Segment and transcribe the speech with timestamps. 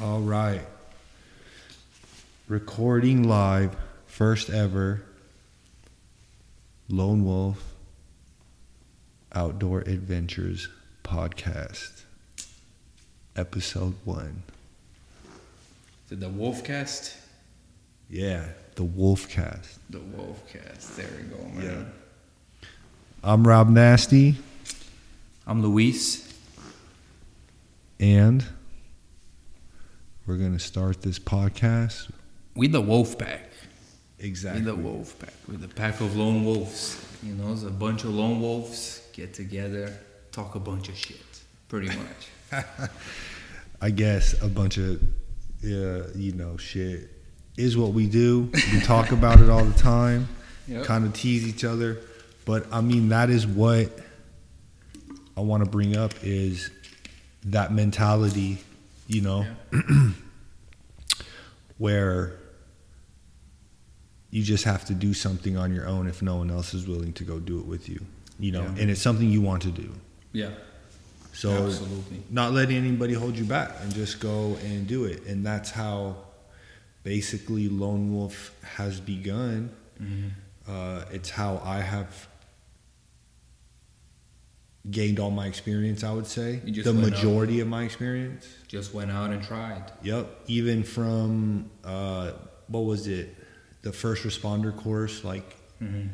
[0.00, 0.60] All right.
[2.48, 3.76] Recording live,
[4.06, 5.02] first ever
[6.88, 7.74] Lone Wolf
[9.34, 10.68] Outdoor Adventures
[11.02, 12.02] podcast,
[13.34, 14.42] episode one.
[16.10, 17.14] It the Wolfcast?
[18.08, 18.44] Yeah,
[18.76, 19.78] the Wolfcast.
[19.90, 20.94] The Wolfcast.
[20.96, 21.62] There we go, man.
[22.62, 22.68] Yeah.
[23.24, 24.36] I'm Rob Nasty,
[25.46, 26.32] I'm Luis.
[27.98, 28.44] and
[30.26, 32.10] we're going to start this podcast.
[32.54, 33.50] We the Wolf Pack.
[34.18, 34.60] Exactly.
[34.62, 35.34] We the Wolf Pack.
[35.48, 37.02] We're the pack of lone wolves.
[37.22, 39.96] You know, it's a bunch of lone wolves get together,
[40.32, 41.16] talk a bunch of shit.
[41.68, 42.64] Pretty much.
[43.80, 45.02] I guess a bunch of,
[45.64, 47.10] uh, you know, shit
[47.56, 48.50] is what we do.
[48.72, 50.28] We talk about it all the time,
[50.68, 50.84] Yep.
[50.84, 51.98] kind of tease each other.
[52.44, 53.90] But I mean, that is what
[55.36, 56.70] I want to bring up is
[57.44, 58.58] that mentality,
[59.06, 59.46] you know,
[61.78, 62.32] where
[64.30, 67.12] you just have to do something on your own if no one else is willing
[67.14, 68.04] to go do it with you,
[68.38, 68.74] you know, Yeah.
[68.82, 69.94] and it's something you want to do.
[70.32, 70.50] Yeah.
[71.32, 72.22] So Absolutely.
[72.30, 75.24] not letting anybody hold you back and just go and do it.
[75.26, 76.16] And that's how
[77.04, 79.70] basically Lone Wolf has begun.
[80.02, 80.30] Mhm.
[80.66, 82.26] Uh, it's how I have
[84.90, 86.56] gained all my experience, I would say.
[86.64, 87.10] The went out.
[87.10, 88.46] majority of my experience.
[88.68, 89.90] Just went out and tried.
[90.02, 90.28] Yep.
[90.46, 92.32] Even from, uh,
[92.68, 93.34] what was it?
[93.82, 96.08] The first responder course, like, Mm-hmm.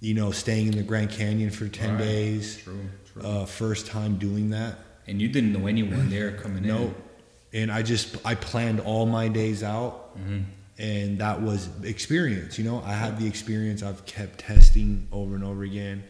[0.00, 1.98] you know, staying in the Grand Canyon for 10 Right.
[1.98, 2.56] days.
[2.62, 2.80] True.
[3.12, 3.22] True.
[3.22, 4.78] Uh, first time doing that.
[5.06, 6.68] and you didn't know anyone there coming in.
[6.68, 6.94] No.
[7.52, 10.16] And I just I planned all my days out.
[10.16, 10.40] Mm-hmm.
[10.78, 12.80] and that was experience, you know.
[12.86, 13.82] I had the experience.
[13.82, 16.04] I've kept testing over and over again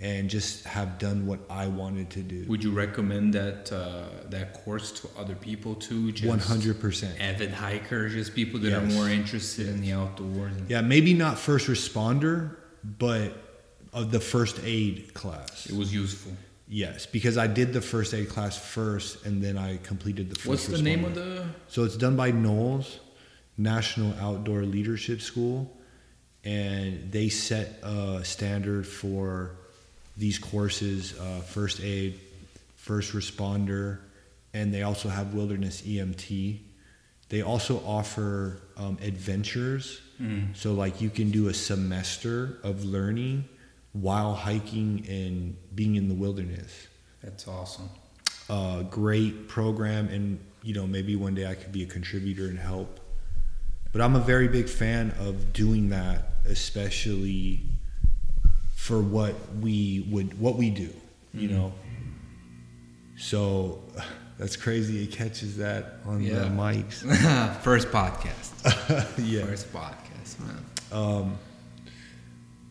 [0.00, 2.44] and just have done what I wanted to do.
[2.48, 6.12] Would you recommend that uh, that course to other people too?
[6.12, 7.20] 100%.
[7.20, 10.52] Avid hikers, just people that are more interested in the outdoors.
[10.68, 13.32] Yeah, maybe not first responder, but
[13.92, 15.66] of the first aid class.
[15.66, 16.32] It was useful.
[16.68, 20.46] Yes, because I did the first aid class first and then I completed the first
[20.46, 21.46] What's the name of the?
[21.68, 22.98] So it's done by NOLS
[23.56, 25.76] National Outdoor Leadership School,
[26.44, 29.56] and they set a standard for
[30.18, 32.20] these courses: uh, first aid,
[32.76, 34.00] first responder,
[34.52, 36.58] and they also have wilderness EMT.
[37.30, 40.56] They also offer um, adventures, Mm.
[40.56, 43.44] so like you can do a semester of learning
[43.92, 46.88] while hiking and being in the wilderness
[47.22, 47.88] That's awesome.
[48.50, 52.58] uh, great program, and you know maybe one day I could be a contributor and
[52.58, 52.98] help.
[53.92, 57.60] But I'm a very big fan of doing that, especially
[58.88, 60.88] for what we would what we do,
[61.34, 61.52] you Mhm.
[61.52, 61.72] know.
[63.18, 63.82] So
[64.38, 65.02] that's crazy.
[65.04, 66.38] It catches that on Yeah.
[66.40, 66.94] the mics.
[67.62, 68.48] First podcast.
[69.18, 69.44] yeah.
[69.44, 70.62] First podcast, man.
[70.90, 71.36] Um,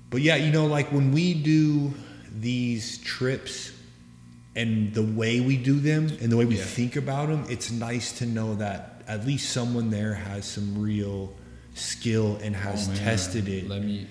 [0.09, 1.94] but yeah, you know, like when we do
[2.39, 3.72] these trips
[4.55, 6.63] and the way we do them and the way we Yeah.
[6.63, 11.31] think about them, it's nice to know that at least someone there has some real
[11.75, 14.07] skill and has Oh, tested it Let me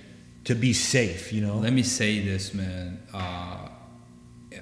[0.47, 1.57] to be safe, you know?
[1.59, 3.03] let me say this, man.
[3.13, 3.69] Uh,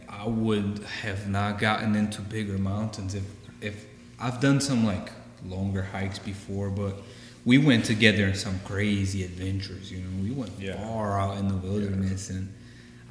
[0.09, 3.25] I would have not gotten into bigger mountains if
[3.61, 3.84] if
[4.19, 5.11] I've done some like
[5.47, 6.97] longer hikes before, but
[7.44, 9.93] we went together in some crazy adventures.
[9.93, 10.77] You know, we went Yeah.
[10.83, 12.49] far out in the wilderness, and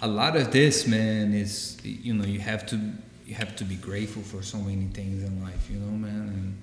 [0.01, 2.79] a lot of this, man, is you know you have to
[3.28, 5.69] you have to be grateful for so many things in life.
[5.69, 6.57] You know, man, and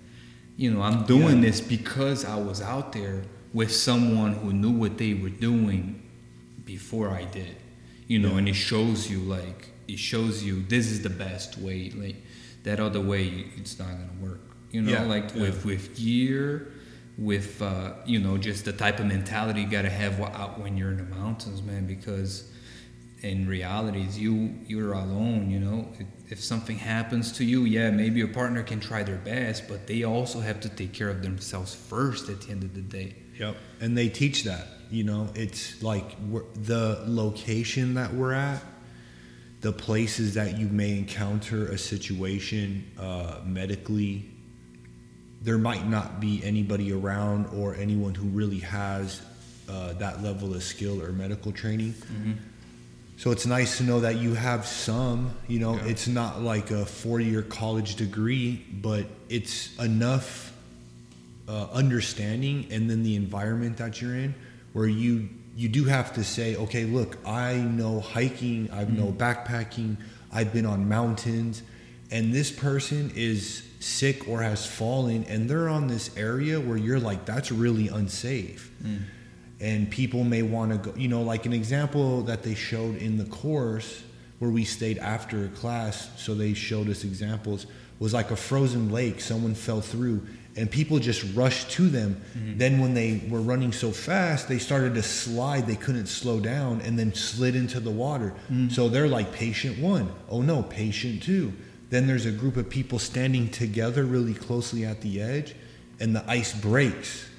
[0.56, 1.50] you know I'm doing Yeah.
[1.50, 3.22] this because I was out there
[3.53, 6.03] with someone who knew what they were doing
[6.65, 7.56] before I did.
[8.06, 8.38] You know, Yeah.
[8.38, 11.91] and it shows you like it shows you this is the best way.
[11.91, 12.16] Like
[12.62, 14.41] that other way, it's not gonna work.
[14.71, 15.43] You know, Yeah, like yeah.
[15.43, 16.72] with with gear,
[17.19, 20.91] with uh, you know just the type of mentality you gotta have out when you're
[20.93, 21.87] in the mountains, man.
[21.87, 22.44] Because
[23.22, 25.50] in reality, is you you're alone.
[25.50, 29.19] You know, if, if something happens to you, yeah, maybe your partner can try their
[29.19, 32.75] best, but they also have to take care of themselves first at the end of
[32.75, 33.14] the day.
[33.40, 33.56] Yep.
[33.81, 36.14] And they teach that, you know, it's like
[36.54, 38.62] the location that we're at,
[39.62, 44.26] the places that you may encounter a situation uh, medically,
[45.42, 49.22] there might not be anybody around or anyone who really has
[49.70, 51.94] uh, that level of skill or medical training.
[53.16, 55.84] So it's nice to know that you have some, you know, Yeah.
[55.87, 60.50] it's not like a four year college degree, but it's enough
[61.50, 64.32] uh, understanding and then the environment that you're in
[64.73, 69.97] where you you do have to say okay look i know hiking i know backpacking
[70.32, 71.62] i've been on mountains
[72.12, 77.00] and this person is sick or has fallen and they're on this area where you're
[77.11, 78.99] like that's really unsafe Mm.
[79.61, 83.19] and people may want to go you know like an example that they showed in
[83.19, 84.02] the course
[84.38, 87.67] where we stayed after a class so they showed us examples
[87.99, 90.19] was like a frozen lake someone fell through
[90.56, 92.58] and people just rushed to them mm-hmm.
[92.58, 96.81] then when they were running so fast they started to slide they couldn't slow down
[96.82, 98.70] and then slid into the water mm.
[98.70, 101.52] so they're like patient one oh no patient two
[101.91, 105.55] then there's a group of people standing together really closely at the edge
[105.99, 107.31] and the ice breaks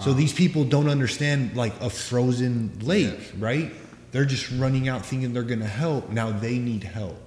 [0.00, 3.72] so these people don't understand like a frozen lake, right?
[4.10, 6.10] They're just running out thinking they're going to help.
[6.10, 7.20] Now they need help.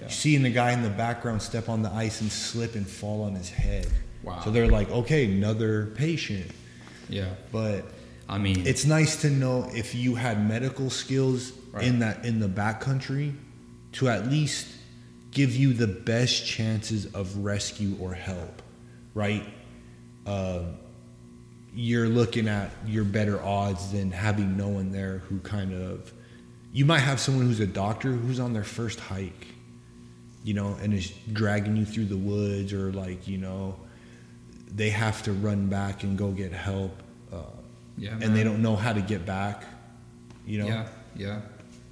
[0.00, 0.08] Yeah.
[0.08, 3.34] Seeing the guy in the background step on the ice and slip and fall on
[3.34, 3.88] his head.
[4.22, 4.40] Wow.
[4.44, 6.50] So they're like, okay, another patient.
[7.08, 7.30] Yeah.
[7.50, 7.84] But
[8.28, 11.84] I mean, it's nice to know if you had medical skills Right.
[11.84, 13.32] in that in the backcountry
[13.92, 14.66] to at least
[15.30, 18.60] give you the best chances of rescue or help,
[19.14, 19.44] right?
[20.26, 20.74] Um,
[21.72, 26.12] you're looking at your better odds than having no one there who kind of
[26.72, 29.46] you might have someone who's a doctor who's on their first hike
[30.42, 33.76] you know and is dragging you through the woods or like you know
[34.74, 37.02] they have to run back and go get help
[37.32, 37.38] uh,
[37.98, 39.64] yeah, and they don't know how to get back
[40.46, 40.86] you know Yeah,
[41.16, 41.40] yeah.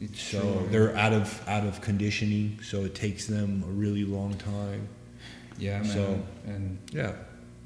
[0.00, 0.68] It's so true.
[0.70, 4.88] they're out of out of conditioning so it takes them a really long time
[5.58, 5.84] yeah, man.
[5.84, 7.12] so- and yeah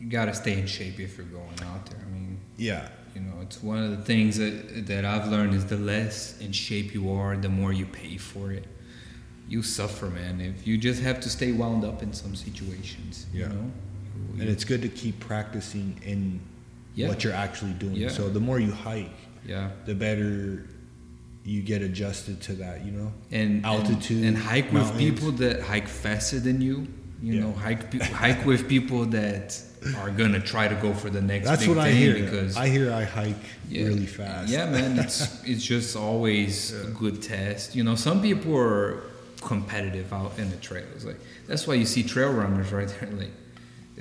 [0.01, 2.01] you gotta stay in shape if you're going out there.
[2.05, 5.67] I mean, yeah you know, it's one of the things that that I've learned is
[5.67, 8.65] the less in shape you are, the more you pay for it.
[9.49, 10.41] You suffer, man.
[10.41, 13.43] If you just have to stay wound up in some situations, Yeah.
[13.43, 13.71] you know.
[14.39, 16.41] And it's good to keep practicing in
[16.95, 17.09] Yeah.
[17.09, 18.09] what you're actually doing Yeah.
[18.09, 19.17] so the more you hike
[19.47, 19.71] yeah.
[19.87, 20.67] the better
[21.45, 25.61] you get adjusted to that you know and Altitude, and, and hike with people that
[25.63, 26.87] hike faster than you.
[27.23, 27.41] You Yeah.
[27.43, 29.59] know, hike pe- hike with people that
[29.97, 31.47] are gonna try to go for the next.
[31.49, 33.87] that's big what i thing hear because i hear i hike Yeah.
[33.87, 37.75] really fast Yeah, man, it's it's just always a good test.
[37.77, 39.03] You know, some people are
[39.41, 41.05] competitive out in the trails.
[41.05, 43.11] Like that's why you see trail runners right there.
[43.11, 43.33] Like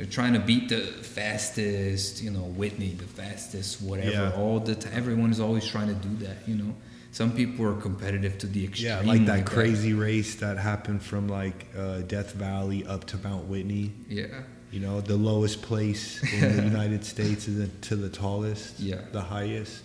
[0.01, 2.24] they're trying to beat the fastest.
[2.24, 4.09] You know, Whitney, the fastest, whatever.
[4.09, 4.33] Yeah.
[4.36, 6.38] All the time, everyone is always trying to do that.
[6.48, 6.75] You know,
[7.12, 8.89] some people are competitive to the extreme.
[8.89, 13.45] yeah like that crazy race that happened from like uh, death valley up to mount
[13.48, 14.25] whitney Yeah,
[14.71, 19.01] you know the lowest place in the united states is to the tallest Yeah.
[19.12, 19.83] the highest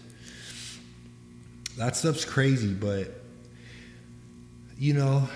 [1.77, 3.09] that stuff's crazy but
[4.79, 5.29] you know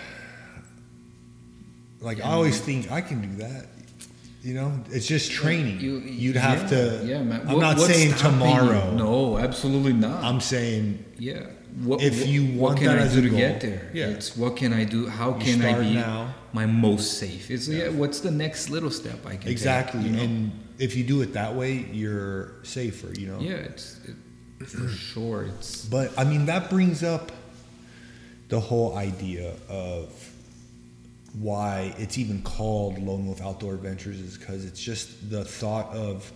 [2.00, 2.66] like Yeah, i always man.
[2.82, 3.66] think i can do that
[4.42, 7.46] you know it's just training You, you'd have yeah, to Yeah, man.
[7.48, 8.46] i'm not saying stopping you?
[8.46, 10.22] tomorrow No, absolutely not.
[10.24, 11.46] i'm saying Yeah.
[11.84, 13.90] What, If what- you what can that I as do a to goal, get there?
[13.94, 14.08] yeah.
[14.08, 15.06] It's what can I do?
[15.06, 16.34] How You can I be now.
[16.52, 17.48] my most safe?
[17.48, 17.84] It's yeah.
[17.84, 17.88] Yeah.
[17.90, 20.22] What's the next little step I can take, exactly you know?
[20.24, 20.50] and
[20.80, 24.16] if you do it that way you're safer you know yeah, it's it,
[24.66, 25.44] for sure.
[25.44, 27.30] It's But I mean, that brings up
[28.48, 30.10] the whole idea of
[31.34, 36.30] why it's even called Lone Wolf Outdoor Adventures is because it's just the thought of,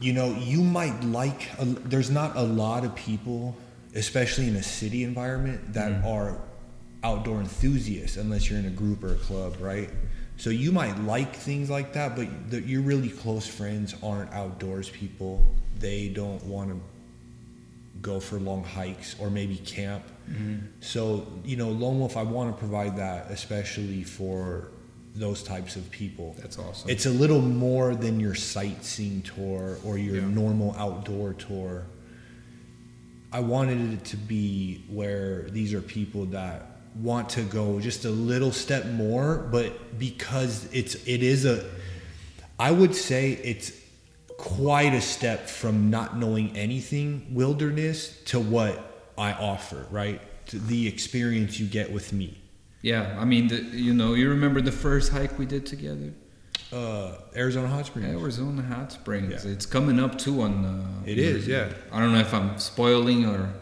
[0.00, 3.56] you know, you might like, a, there's not a lot of people,
[3.94, 6.06] especially in a city environment, that Mhm.
[6.06, 6.38] are
[7.04, 9.90] outdoor enthusiasts unless you're in a group or a club, right?
[10.38, 14.88] So you might like things like that, but the, your really close friends aren't outdoors
[14.90, 15.42] people.
[15.78, 16.80] They don't want to
[18.02, 20.02] go for long hikes or maybe camp.
[20.28, 20.66] Mm-hmm.
[20.80, 24.68] So, you know, Lone Wolf, I want to provide that, especially for
[25.14, 26.34] those types of people.
[26.38, 26.90] that's awesome.
[26.90, 30.28] It's a little more than your sightseeing tour or your Yeah.
[30.28, 31.86] normal outdoor tour.
[33.32, 36.70] I wanted it to be where these are people that
[37.02, 41.64] want to go just a little step more, but because it's it is a
[42.58, 43.72] I would say it's
[44.38, 50.20] quite a step from not knowing anything wilderness to what I offer, right?
[50.48, 52.38] To the experience you get with me.
[52.82, 53.16] yeah.
[53.18, 56.12] I mean, the, you know, you remember the first hike we did together?
[56.72, 58.06] Uh, Arizona Hot Springs.
[58.22, 59.44] Arizona Hot Springs.
[59.44, 59.52] Yeah.
[59.52, 60.64] It's coming up too on.
[60.64, 61.68] Uh, It is, yeah.
[61.92, 63.52] I don't know if I'm spoiling or,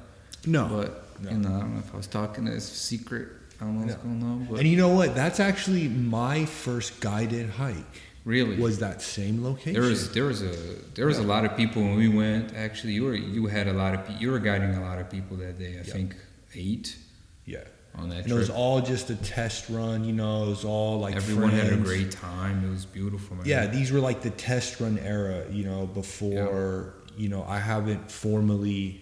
[0.46, 0.66] No.
[0.68, 1.30] but no.
[1.30, 3.28] you know, I don't know if I was talking as secret.
[3.60, 4.02] I don't know what's No.
[4.10, 5.14] going on, but And you know what?
[5.14, 7.96] That's actually my first guided hike.
[8.24, 9.74] Really, Was that same location?
[9.74, 10.54] There was there was a
[10.94, 12.54] there was a lot of people when we went.
[12.54, 15.36] Actually, you were you had a lot of you were guiding a lot of people
[15.38, 15.74] that day.
[15.74, 15.92] I Yeah.
[15.92, 16.16] think
[16.54, 16.96] eight
[17.44, 17.58] yeah.
[17.94, 20.44] on that And it was all just a test run, you know.
[20.44, 22.64] It was all like Everyone had a great time.
[22.64, 23.46] It was beautiful, man.
[23.46, 25.86] Yeah, these were like the test run era, you know.
[25.86, 29.00] Before you know, I haven't formally.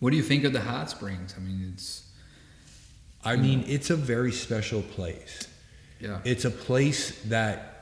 [0.00, 1.34] What do you think of the hot springs?
[1.36, 2.04] I mean, it's
[3.24, 5.46] I mean, it's a very special place.
[6.00, 6.20] Yeah.
[6.24, 7.79] It's a place that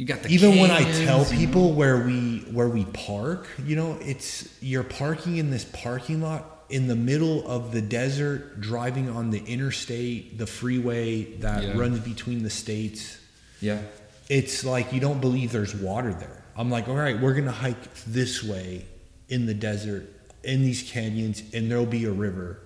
[0.00, 3.98] You got the even when I tell people where we where we park, you know,
[4.00, 9.28] it's you're parking in this parking lot in the middle of the desert, driving on
[9.28, 11.76] the interstate, the freeway that Yeah.
[11.78, 13.18] runs between the states.
[13.60, 13.82] Yeah.
[14.30, 16.44] It's like you don't believe there's water there.
[16.56, 18.86] I'm like, all right, we're gonna hike this way
[19.28, 20.08] in the desert,
[20.42, 22.58] in these canyons, and there'll be a river.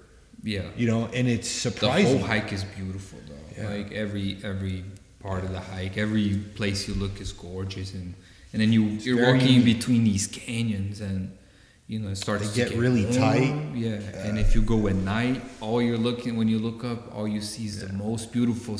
[0.44, 0.62] Yeah.
[0.76, 2.12] You know, and it's surprising.
[2.12, 3.60] The whole hike is beautiful though.
[3.60, 3.70] Yeah.
[3.70, 4.84] Like every every
[5.24, 6.28] part of the hike, every
[6.58, 8.14] place you look is gorgeous and
[8.52, 11.20] and then you you're very walking between these canyons and
[11.88, 13.54] you know it starts to get really tight.
[13.74, 14.26] Yeah.
[14.26, 17.26] and uh, if you go at night, all you're looking when you look up, all
[17.36, 18.78] you see is the most beautiful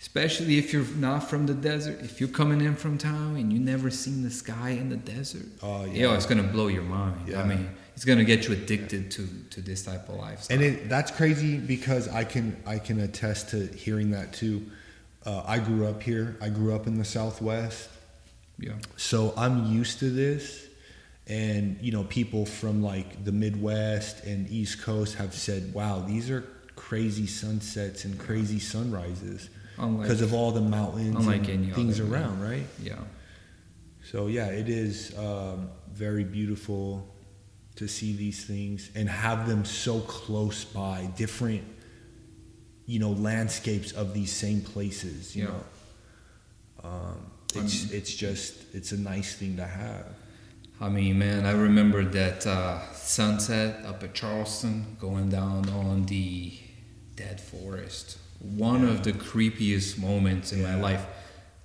[0.00, 1.98] especially if you're not from the desert.
[2.02, 5.46] If you're coming in from town and you never seen the sky in the desert,
[5.62, 6.08] Oh, yeah.
[6.08, 7.16] yeah, it's gonna blow your mind.
[7.28, 7.42] Yeah.
[7.42, 9.22] I mean, it's gonna get you addicted to
[9.54, 10.54] to this type of lifestyle.
[10.56, 14.56] and it, that's crazy because I can I can attest to hearing that too.
[15.24, 16.36] Uh, I grew up here.
[16.40, 17.88] I grew up in the Southwest,
[18.58, 18.72] yeah.
[18.96, 20.66] so I'm used to this.
[21.26, 26.30] And you know, people from like the Midwest and East Coast have said, "Wow, these
[26.30, 32.40] are crazy sunsets and crazy sunrises because of all the mountains and things other, around,
[32.40, 32.94] right?" Yeah.
[34.02, 37.06] So yeah, it is um, very beautiful
[37.76, 41.62] to see these things and have them so close by, different,
[42.90, 45.36] you know, landscapes of these same places.
[45.36, 45.48] You Yeah.
[45.50, 45.64] know,
[46.90, 47.18] um,
[47.54, 50.06] it's I'm- it's just it's a nice thing to have.
[50.80, 56.54] I mean, man, I remember that uh, sunset up at Charleston going down on the
[57.16, 58.16] dead forest.
[58.40, 61.04] One of the creepiest moments in my life.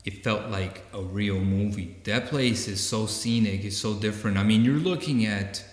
[0.03, 1.95] It felt like a real movie.
[2.03, 4.37] That place is so scenic, it's so different.
[4.37, 5.63] I mean, you're looking at,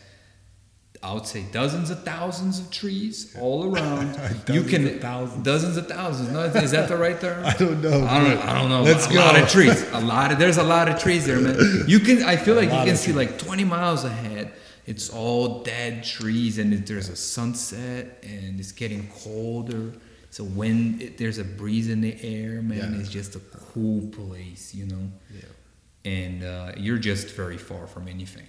[1.03, 4.17] I would say, dozens of thousands of trees all around.
[4.49, 5.43] you can of thousands.
[5.45, 6.31] dozens of thousands.
[6.31, 7.45] No, is that the right term?
[7.45, 8.07] I don't know.
[8.07, 8.83] I don't, I don't know.
[8.83, 9.19] Let's a go.
[9.19, 9.83] lot of trees.
[9.93, 11.57] A lot of there's a lot of trees there, man.
[11.89, 12.23] You can.
[12.23, 14.53] I feel A like you can see like 20 miles ahead.
[14.87, 19.93] It's all dead trees, and there's a sunset, and it's getting colder.
[20.31, 23.01] So when it, there's a breeze in the air, man, Yeah.
[23.01, 25.11] it's just a cool place, you know.
[25.35, 26.11] Yeah.
[26.11, 28.47] And uh, you're just very far from anything.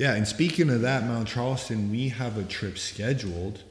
[0.00, 3.62] Yeah, and speaking of that, Mount Charleston, we have a trip scheduled.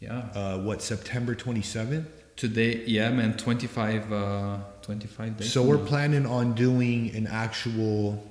[0.00, 0.20] Yeah.
[0.34, 2.08] Uh, what September twenty seventh?
[2.36, 5.52] Today, yeah, man, 25, uh, 25 days.
[5.52, 5.84] So we're now.
[5.84, 8.24] planning on doing an actual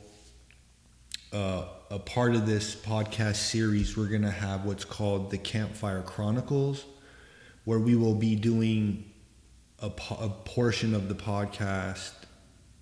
[1.32, 3.96] uh, a part of this podcast series.
[3.96, 6.86] We're gonna have what's called the Campfire Chronicles,
[7.66, 9.12] where we will be doing
[9.78, 12.14] a, po- a portion of the podcast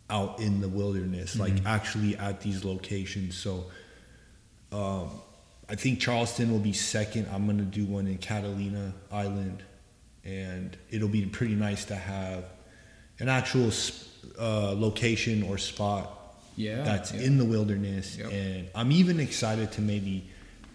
[0.10, 1.66] out in the wilderness, like Mhm.
[1.66, 3.36] actually at these locations.
[3.36, 3.66] So.
[4.76, 5.10] Um,
[5.70, 7.28] I think Charleston will be second.
[7.34, 9.64] I'm gonna do one in Catalina Island,
[10.24, 12.46] and it'll be pretty nice to have
[13.20, 13.72] an actual
[14.40, 16.12] uh, location or spot
[16.58, 17.22] yeah, that's yeah.
[17.22, 18.18] in the wilderness.
[18.18, 18.32] Yep.
[18.32, 20.28] And I'm even excited to maybe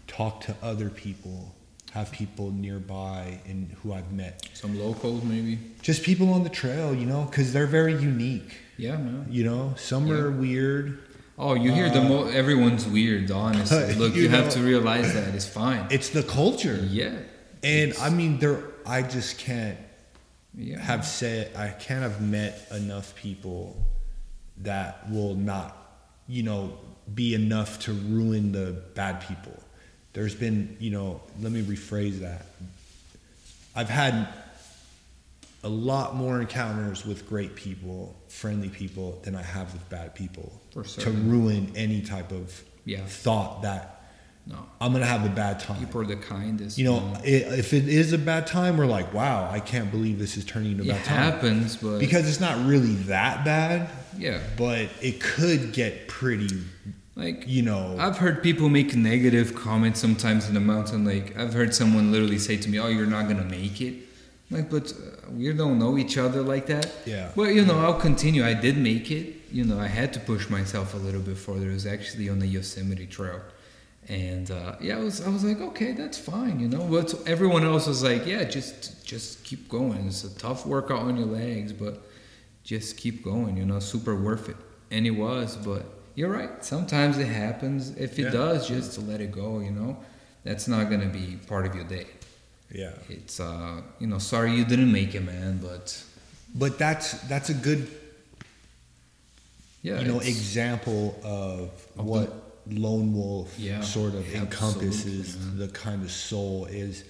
[0.07, 1.54] talk to other people,
[1.92, 5.59] have people nearby and who I've met, some locals maybe.
[5.83, 8.57] just people on the trail, you know, because they're very unique.
[8.76, 9.26] Yeah, man.
[9.30, 10.14] You know, some Yeah.
[10.14, 10.99] are weird.
[11.42, 13.30] Oh, you hear the Uh, mo- everyone's weird.
[13.30, 15.87] Honestly, look, you you, have know- to realize that it's fine.
[15.90, 17.16] It's the culture, yeah,
[17.64, 18.62] and I mean, there.
[18.87, 19.78] I just can't
[20.54, 20.78] yeah.
[20.80, 23.76] have said I can't have met enough people
[24.59, 25.76] that will not,
[26.28, 26.76] you know,
[27.14, 29.59] be enough to ruin the bad people.
[30.12, 32.47] There's been, you know, let me rephrase that.
[33.75, 34.28] I've had
[35.62, 40.61] a lot more encounters with great people, friendly people, than I have with bad people
[40.73, 43.00] For to ruin any type of Yeah.
[43.07, 43.97] thought that
[44.47, 45.79] No, I'm gonna have a bad time.
[45.79, 46.79] people are the kindest.
[46.79, 47.21] You know, man.
[47.25, 50.73] if it is a bad time, we're like, wow, I can't believe this is turning
[50.73, 54.88] into a it bad time happens, but because it's not really that bad, yeah, but
[55.02, 56.62] it could get pretty,
[57.17, 57.97] like you know.
[57.99, 61.05] I've heard people make negative comments sometimes in the mountain.
[61.05, 63.95] Like I've heard someone literally say to me, "Oh, you're not gonna make it."
[64.50, 66.90] Like, but uh, we don't know each other like that.
[67.07, 67.30] Yeah.
[67.37, 68.45] But you know, I'll continue.
[68.45, 69.37] I did make it.
[69.52, 71.71] You know, I had to push myself a little bit further.
[71.71, 73.40] It was actually on the Yosemite Trail,
[74.09, 76.59] and uh, yeah, I was I was like, okay, that's fine.
[76.61, 80.07] You know, but everyone else was like, yeah, just just keep going.
[80.07, 82.02] It's a tough workout on your legs, but
[82.64, 83.57] just keep going.
[83.57, 84.57] You know, super worth it.
[84.90, 85.85] And it was, but
[86.16, 86.64] you're right.
[86.64, 87.90] Sometimes it happens.
[87.97, 88.30] If it Yeah.
[88.30, 89.61] does, just to let it go.
[89.61, 89.97] You know,
[90.45, 92.07] that's not gonna be part of your day.
[92.72, 96.02] Yeah, It's uh, you know, sorry you didn't make it, man, but
[96.54, 97.88] but that's that's a good,
[99.82, 102.32] yeah, you know, example of, Of what
[102.68, 107.04] lone wolf Yeah, sort of encompasses the kind of soul is.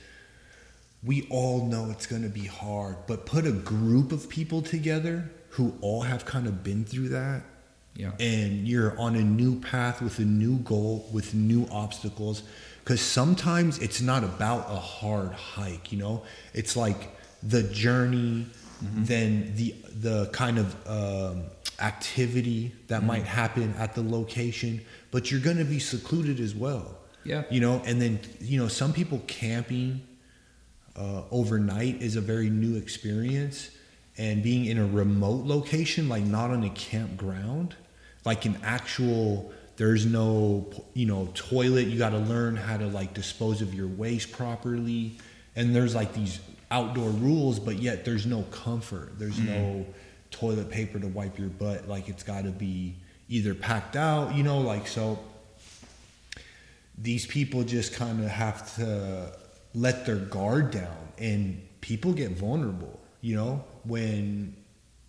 [1.02, 5.30] we all know it's going to be hard, but put a group of people together
[5.50, 7.42] who all have kind of been through that
[7.96, 8.12] Yeah.
[8.20, 12.42] and you're on a new path with a new goal with new obstacles
[12.90, 16.24] because sometimes it's not about a hard hike you know?
[16.52, 18.46] It's like the journey
[18.82, 21.44] then the the kind of um,
[21.78, 24.80] activity that might happen at the location
[25.12, 26.96] but you're going to be secluded as well.
[27.22, 27.44] Yeah.
[27.50, 30.00] you know and then you know some people camping
[30.96, 33.70] uh, overnight is a very new experience
[34.18, 37.76] and being in a remote location like not on a campground
[38.24, 41.86] like an actual there's no you know toilet.
[41.86, 45.12] You got to learn how to like dispose of your waste properly.
[45.56, 46.38] And there's like these
[46.70, 49.18] outdoor rules but yet there's no comfort.
[49.18, 49.46] There's mm-hmm.
[49.46, 49.86] no
[50.30, 51.88] toilet paper to wipe your butt.
[51.88, 52.94] Like it's got to be
[53.30, 55.18] either packed out you know like so
[56.98, 59.32] these people just kind of have to
[59.74, 61.08] let their guard down.
[61.16, 64.54] And people get vulnerable you know when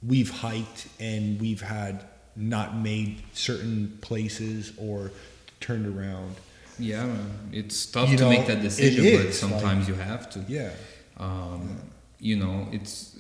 [0.02, 5.12] we've hiked and we've had not made certain places or
[5.60, 6.36] turned around
[6.80, 7.08] Yeah.
[7.52, 10.40] It's tough You to know, make that decision, but sometimes like- you have to.
[10.48, 10.72] yeah
[11.18, 11.78] Um,
[12.20, 13.16] You know, it's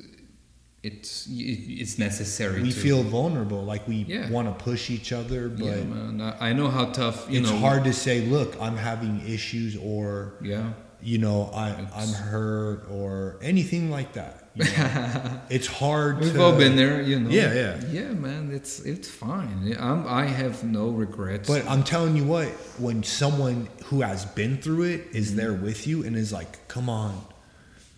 [0.84, 2.62] it's it's necessary.
[2.64, 4.30] we to, feel vulnerable like we Yeah.
[4.32, 6.34] want to push each other but Yeah, man.
[6.40, 7.28] I know how tough.
[7.30, 10.74] You it's know, hard to say look i'm having issues or Yeah.
[11.04, 15.40] you know I, It's- i'm hurt or anything like that you know?
[15.50, 17.30] it's hard to We've to, all been there, you know.
[17.30, 17.82] Yeah, yeah.
[17.90, 18.52] Yeah, man.
[18.54, 19.76] It's it's fine.
[19.80, 21.48] I'm, I have no regrets.
[21.48, 25.38] But I'm telling you what, when someone who has been through it is Mm-hmm.
[25.38, 27.20] there with you and is like, "Come on,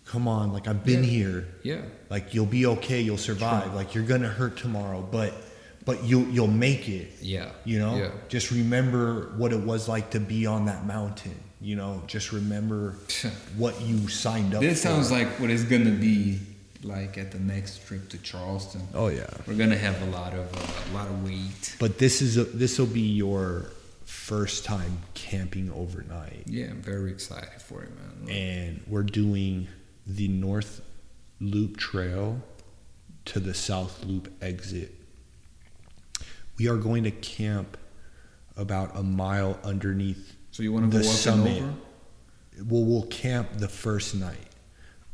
[0.06, 1.10] come on, like I've been Yeah.
[1.10, 5.32] here, yeah, like you'll be okay, you'll survive, like you're gonna hurt tomorrow, but
[5.84, 7.50] but you'll you'll make it." yeah.
[7.64, 8.10] You know, Yeah.
[8.28, 11.34] just remember what it was like to be on that mountain.
[11.64, 12.96] You know, just remember
[13.56, 14.60] what you signed up.
[14.60, 14.68] For.
[14.68, 14.88] This for.
[14.88, 16.38] sounds like what it's gonna be
[16.82, 18.82] like at the next trip to Charleston.
[18.92, 19.26] Oh yeah.
[19.46, 21.76] We're gonna have a lot of uh, a lot of weight.
[21.80, 23.70] But this is this will be your
[24.04, 26.42] first time camping overnight.
[26.46, 28.34] Yeah, I'm very excited for it, man.
[28.36, 29.68] and we're doing
[30.06, 30.82] the North
[31.40, 32.42] Loop Trail
[33.24, 34.94] to the South Loop exit.
[36.58, 37.78] We are going to camp
[38.56, 40.33] about a mile underneath.
[40.54, 41.62] So you want to the go up summit.
[41.62, 41.76] and
[42.58, 42.64] over?
[42.70, 44.48] Well, we'll camp the first night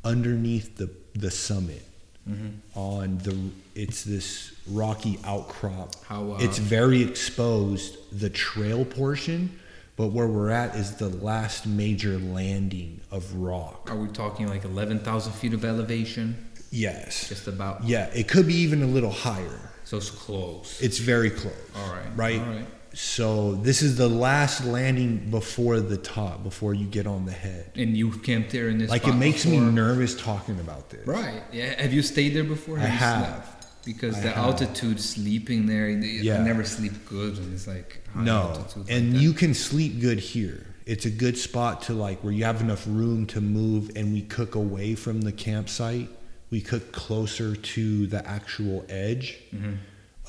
[0.05, 1.83] underneath the the summit
[2.29, 2.79] Mm-hmm.
[2.79, 3.35] on the.
[3.75, 5.95] It's this rocky outcrop.
[6.05, 6.33] How?
[6.33, 7.97] Uh, It's very exposed.
[8.21, 9.59] The trail portion.
[9.97, 13.91] But where we're at is the last major landing of rock.
[13.91, 16.37] are we talking like eleven thousand feet of elevation?
[16.71, 17.29] Yes.
[17.31, 17.85] Just about.
[17.85, 19.59] Yeah, it could be even a little higher.
[19.85, 20.79] So it's close.
[20.81, 21.55] It's very close.
[21.75, 22.07] All right.
[22.17, 22.41] Right?
[22.41, 22.67] All right.
[22.93, 27.71] So this is the last landing before the top, before you get on the head.
[27.77, 28.91] And you camped there in this.
[28.91, 31.07] Like it makes me nervous talking about this.
[31.07, 31.43] Right.
[31.53, 31.81] Yeah.
[31.81, 32.79] Have you stayed there before?
[32.79, 33.25] I have.
[33.27, 33.85] slept?
[33.85, 34.45] Because I the have.
[34.45, 36.43] altitude, sleeping there, I Yeah.
[36.43, 39.21] never sleep good, and it's like high No, altitude like and that.
[39.23, 40.67] you can sleep good here.
[40.85, 44.23] It's a good spot to like where you have enough room to move, and we
[44.23, 46.09] cook away from the campsite.
[46.51, 49.39] We cook closer to the actual edge.
[49.55, 49.77] Mhm.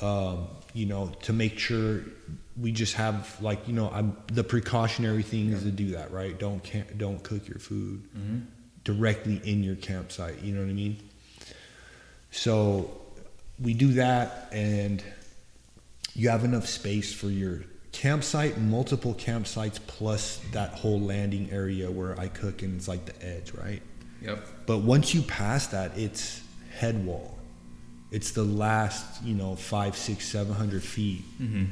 [0.00, 2.00] um, you know, to make sure
[2.60, 6.38] we just have like you know, I'm the precautionary thing is to do that, right?
[6.38, 8.42] Don't can don't cook your food Mhm.
[8.84, 10.42] directly in your campsite.
[10.42, 10.96] You know what I mean?
[12.30, 12.90] So
[13.60, 15.02] we do that, and
[16.14, 22.18] you have enough space for your campsite, multiple campsites, plus that whole landing area where
[22.18, 23.82] I cook, and it's like the edge, right?
[24.22, 24.46] Yep.
[24.66, 27.38] But once you pass that, it's head wall.
[28.12, 31.64] It's the last, you know, five, six, seven hundred feet, hmm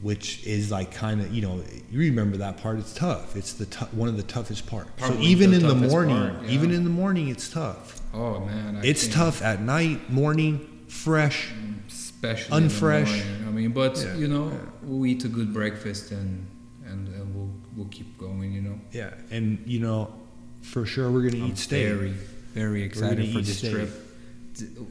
[0.00, 2.78] which is like kind of, you know, you remember that part.
[2.78, 3.34] It's tough.
[3.34, 4.90] It's the tou- one of the toughest parts.
[5.04, 6.50] So even the in the morning, part, yeah.
[6.50, 8.00] even in the morning, it's tough.
[8.14, 8.76] Oh man.
[8.76, 11.50] I it's think- tough at night, morning, fresh.
[11.88, 13.10] especially Unfresh.
[13.44, 14.58] I mean, but Yeah, you know, yeah.
[14.82, 16.46] we'll eat a good breakfast and
[16.86, 18.52] and, and we'll we'll keep going.
[18.52, 20.14] You know, Yeah, and you know,
[20.62, 21.88] for sure we're gonna I'm eat steak.
[21.88, 22.10] very
[22.54, 23.72] very excited for this steak.
[23.72, 23.90] trip.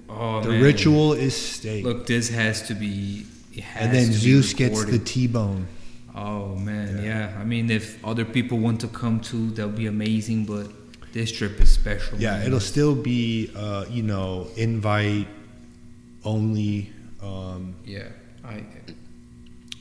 [0.09, 0.61] Oh the man.
[0.63, 3.25] ritual is steak, Look, this has to be.
[3.61, 4.99] Has and then Zeus gets the.
[4.99, 5.67] T-bone.
[6.15, 7.31] Oh man, Yeah.
[7.31, 7.39] yeah.
[7.39, 10.45] I mean, if other people want to come too, that'll be amazing.
[10.45, 10.67] But
[11.13, 12.17] this trip is special.
[12.19, 12.45] Yeah, man.
[12.47, 15.27] it'll still be, uh, you know, invite
[16.23, 16.91] only.
[17.21, 18.09] Um, Yeah,
[18.43, 18.63] I.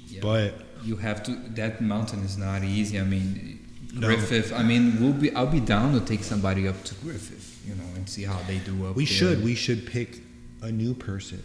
[0.09, 0.21] Yeah.
[0.23, 1.33] But you have to.
[1.55, 2.99] That mountain is not easy.
[2.99, 3.61] I mean,
[3.95, 4.07] No.
[4.09, 4.53] Griffith.
[4.53, 5.29] I mean, we'll be.
[5.35, 7.46] I'll be down to take somebody up to Griffith,
[8.07, 9.13] and see how they do up we there.
[9.13, 10.21] should we should pick
[10.63, 11.43] a new person.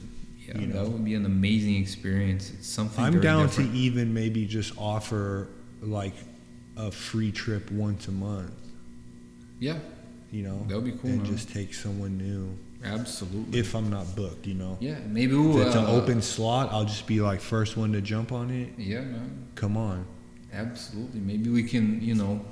[0.47, 2.51] Yeah, you that would be an amazing experience.
[2.51, 3.03] It's something.
[3.03, 3.71] I'm down different.
[3.71, 5.47] to even maybe just offer
[5.81, 6.13] like
[6.77, 8.51] a free trip once a month.
[9.59, 9.79] Yeah,
[10.31, 10.63] you know.
[10.67, 11.31] That would be cool, And man.
[11.31, 13.59] just take someone new Absolutely.
[13.59, 14.77] if I'm not booked, you know.
[14.79, 15.61] yeah, maybe we'll.
[15.61, 18.69] it's an uh, open slot, I'll just be like first one to jump on it.
[18.77, 19.47] Yeah, man.
[19.55, 20.05] Come on.
[20.53, 21.19] Absolutely.
[21.21, 22.43] Maybe we can, you know,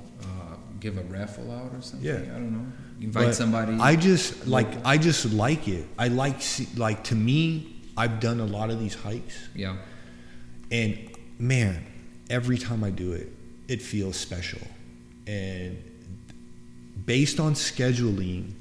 [0.80, 2.06] give a raffle out or something.
[2.08, 2.14] Yeah.
[2.34, 2.66] I don't know.
[3.00, 3.72] Invite But somebody.
[3.78, 5.86] I just like I just like it.
[5.98, 9.76] I like see, like to me, I've done a lot of these hikes, yeah.
[10.70, 10.98] and
[11.38, 11.84] man,
[12.28, 13.28] every time I do it,
[13.68, 14.60] it feels special.
[15.26, 15.82] And
[17.06, 18.52] based on scheduling,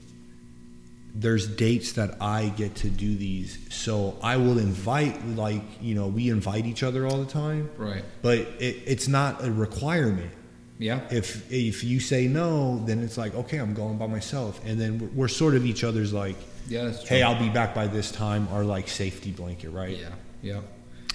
[1.14, 3.58] there's dates that I get to do these.
[3.70, 8.04] So I will invite, like you know, we invite each other all the time, Right.
[8.22, 10.32] but it, it's not a requirement.
[10.80, 11.02] Yeah.
[11.12, 14.98] if if you say no, then it's like okay, I'm going by myself, and then
[15.00, 16.38] we're, we're sort of each other's like,
[16.68, 17.18] Yeah, that's true.
[17.18, 19.98] hey, I'll be back by this time, our like safety blanket, right?
[19.98, 20.10] Yeah.
[20.42, 20.62] Yeah.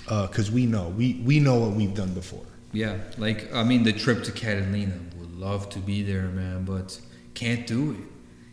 [0.07, 2.45] Uh, because we know we we know what we've done before.
[2.73, 2.99] Yeah.
[3.19, 7.01] Like, I mean, the trip to Catalina, would love to be there, man, but
[7.35, 8.05] can't do it.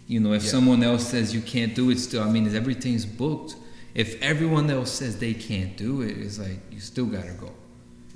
[0.08, 0.50] You know, if Yeah.
[0.52, 3.56] someone else says you can't do it still, I mean, everything's booked.
[3.96, 7.52] If everyone else says they can't do it, it's like you still gotta go.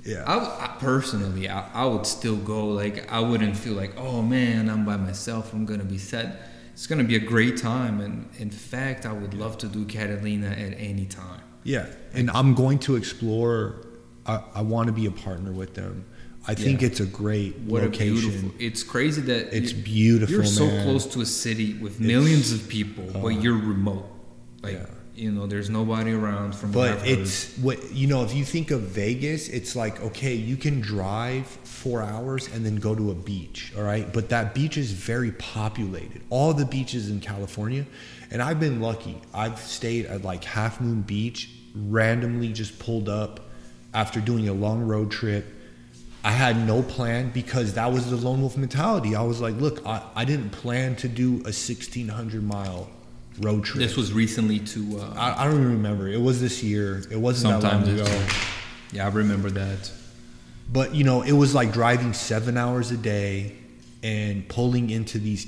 [0.06, 2.66] Yeah, I, I personally, I, I would still go.
[2.68, 5.52] Like I wouldn't feel like, oh man, I'm by myself.
[5.52, 6.38] I'm gonna be sad.
[6.72, 10.48] It's gonna be a great time, and in fact, I would love to do Catalina
[10.48, 11.40] at any time.
[11.64, 13.82] yeah, and I'm going to explore.
[14.26, 16.04] I, I want to be a partner with them.
[16.48, 16.88] I think Yeah.
[16.88, 18.14] it's a great What a location.
[18.30, 18.50] beautiful!
[18.58, 20.84] It's crazy that It's you- beautiful, You're so man.
[20.84, 24.06] close to a city with millions of people, uh, but you're remote.
[24.62, 24.86] Like yeah.
[25.16, 26.54] You know, there's nobody around.
[26.54, 28.22] From But it's what you know.
[28.22, 32.76] If you think of Vegas, it's like okay, you can drive four hours and then
[32.76, 34.12] go to a beach, all right.
[34.12, 36.22] But that beach is very populated.
[36.30, 37.86] All the beaches in California,
[38.30, 39.20] and I've been lucky.
[39.32, 43.40] I've stayed at like Half Moon Beach, randomly just pulled up
[43.94, 45.46] after doing a long road trip.
[46.22, 49.14] I had no plan because that was the lone wolf mentality.
[49.14, 52.90] I was like, look, I, I didn't plan to do a 1600 mile
[53.40, 53.82] road trip.
[53.82, 56.08] this was recently to uh, I, I don't even remember.
[56.08, 57.02] It was this year.
[57.10, 58.10] It wasn't sometime that long ago.
[58.10, 58.28] year.
[58.92, 59.90] Yeah, I remember that.
[60.72, 63.56] But you know, it was like driving seven hours a day
[64.02, 65.46] and pulling into these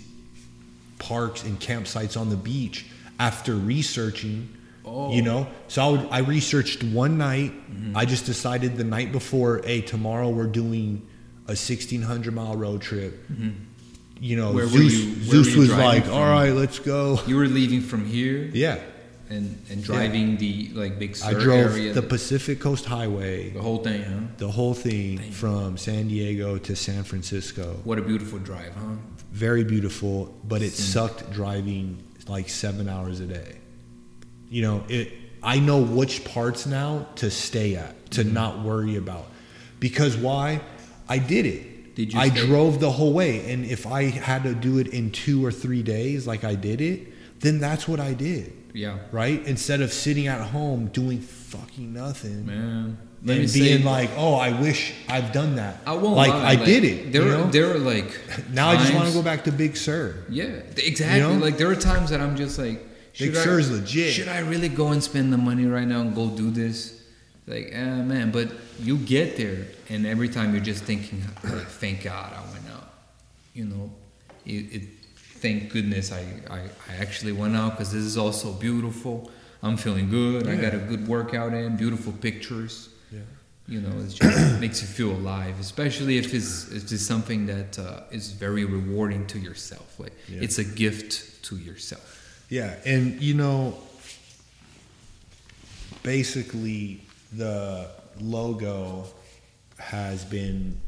[0.98, 2.86] parks and campsites on the beach
[3.18, 4.54] after researching.
[4.84, 5.12] Oh.
[5.12, 7.52] You know, so I, would, I researched one night.
[7.52, 7.96] Mm-hmm.
[7.96, 11.06] I just decided the night before, hey, tomorrow we're doing
[11.46, 13.22] a 1600 mile road trip.
[14.20, 14.52] You know.
[14.52, 16.14] Where Zeus, you- where Zeus was like, from?
[16.14, 17.20] all right, let's go.
[17.26, 18.78] You were leaving from here Yeah.
[19.30, 21.38] and and driving the like big area.
[21.38, 21.92] I drove area.
[21.92, 23.50] the Pacific Coast Highway.
[23.50, 24.20] the whole thing, huh?
[24.38, 25.30] the whole thing Damn.
[25.32, 27.76] from San Diego to San Francisco.
[27.84, 28.96] What a beautiful drive, huh?
[29.32, 33.56] Very beautiful, but it sucked driving like seven hours a day.
[34.50, 35.12] You know, it.
[35.42, 38.34] I know which parts now to stay at, to Mm-hmm.
[38.34, 39.26] not worry about,
[39.78, 40.60] because why?
[41.08, 41.62] I did it.
[41.98, 42.46] Did you I stay?
[42.46, 45.82] drove the whole way, and if I had to do it in two or three
[45.82, 47.08] days, like I did it,
[47.40, 49.44] then that's what I did, Yeah, right?
[49.44, 52.98] Instead of sitting at home doing fucking nothing man.
[53.24, 56.50] Let and say, being like, "Oh, I wish I've done that." I won't like lie,
[56.50, 57.10] I did it.
[57.12, 57.50] There, you are know?
[57.50, 58.16] there are like
[58.52, 60.24] now I just want to go back to Big Sur.
[60.30, 60.44] Yeah,
[60.76, 61.18] exactly.
[61.18, 61.44] You know?
[61.44, 62.78] Like there are times that I'm just like,
[63.18, 64.12] Big I- Sur is legit.
[64.14, 66.97] Should I really go and spend the money right now and go do this?
[67.48, 68.30] Like, ah, man.
[68.30, 72.68] But you get there, and every time you're just thinking, like, thank God I went
[72.70, 72.92] out.
[73.54, 73.90] You know,
[74.46, 74.72] it.
[74.72, 74.82] it
[75.38, 76.58] thank goodness I, I,
[76.88, 79.30] I actually went out because this is all so beautiful.
[79.62, 80.48] I'm feeling good.
[80.48, 82.90] I got a good workout in, beautiful pictures.
[83.12, 83.20] Yeah.
[83.66, 87.78] You know, it just makes you feel alive, especially if it's if it's something that
[87.78, 89.98] uh, is very rewarding to yourself.
[89.98, 90.40] Like Yeah.
[90.42, 92.44] it's a gift to yourself.
[92.48, 93.78] Yeah, and you know,
[96.02, 97.88] basically the
[98.20, 99.04] logo
[99.78, 100.80] has been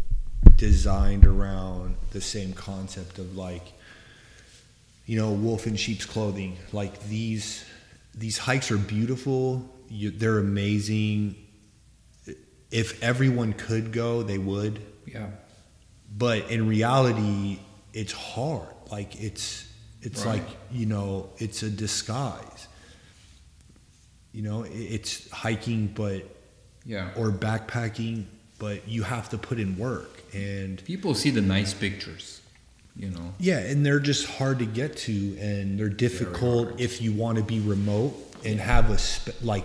[0.56, 3.72] designed around the same concept of like,
[5.06, 6.56] you know, wolf in sheep's clothing.
[6.72, 7.64] Like these,
[8.14, 9.68] these hikes are beautiful.
[9.88, 11.36] You, they're amazing.
[12.70, 14.80] If everyone could go, they would.
[15.06, 15.26] Yeah.
[16.16, 17.58] But in reality,
[17.92, 18.68] it's hard.
[18.90, 19.66] Like it's
[20.02, 20.40] it's Right.
[20.42, 22.42] like you know it's a disguise.
[24.32, 26.22] You know, it's hiking, but
[26.86, 27.10] Yeah.
[27.16, 28.24] or backpacking,
[28.58, 32.40] but you have to put in work and People see the nice pictures,
[32.96, 33.34] you know.
[33.40, 37.44] yeah, and they're just hard to get to, and they're difficult if you want to
[37.44, 38.14] be remote
[38.44, 39.64] and have a sp- like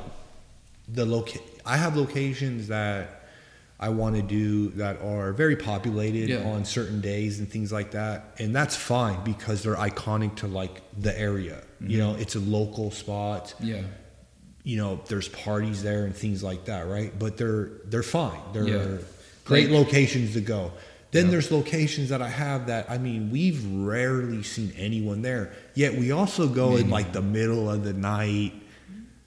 [0.92, 3.22] the loca- I have locations that
[3.80, 6.44] I want to do that are very populated Yeah.
[6.50, 10.82] on certain days and things like that, and that's fine because they're iconic to like
[11.00, 11.58] the area.
[11.82, 11.90] Mm-hmm.
[11.92, 13.54] You know, it's a local spot.
[13.62, 13.82] Yeah.
[14.66, 17.18] You know, there's parties there and things like that, right?
[17.18, 18.40] But they're they're fine.
[18.52, 18.98] They're Yeah.
[19.46, 20.72] great locations to go.
[21.12, 21.32] Then Yeah.
[21.32, 25.54] there's locations that I have that I mean we've rarely seen anyone there.
[25.76, 28.54] Yet we also go in like the middle of the night,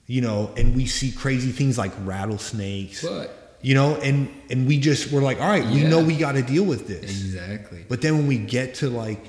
[0.07, 3.01] you know, and we see crazy things like rattlesnakes.
[3.01, 5.89] But you know, and and we just we're like, all right, we Yeah.
[5.89, 7.03] know we got to deal with this.
[7.09, 7.85] exactly.
[7.87, 9.23] But then when we get to like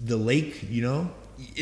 [0.00, 1.10] the lake, you know,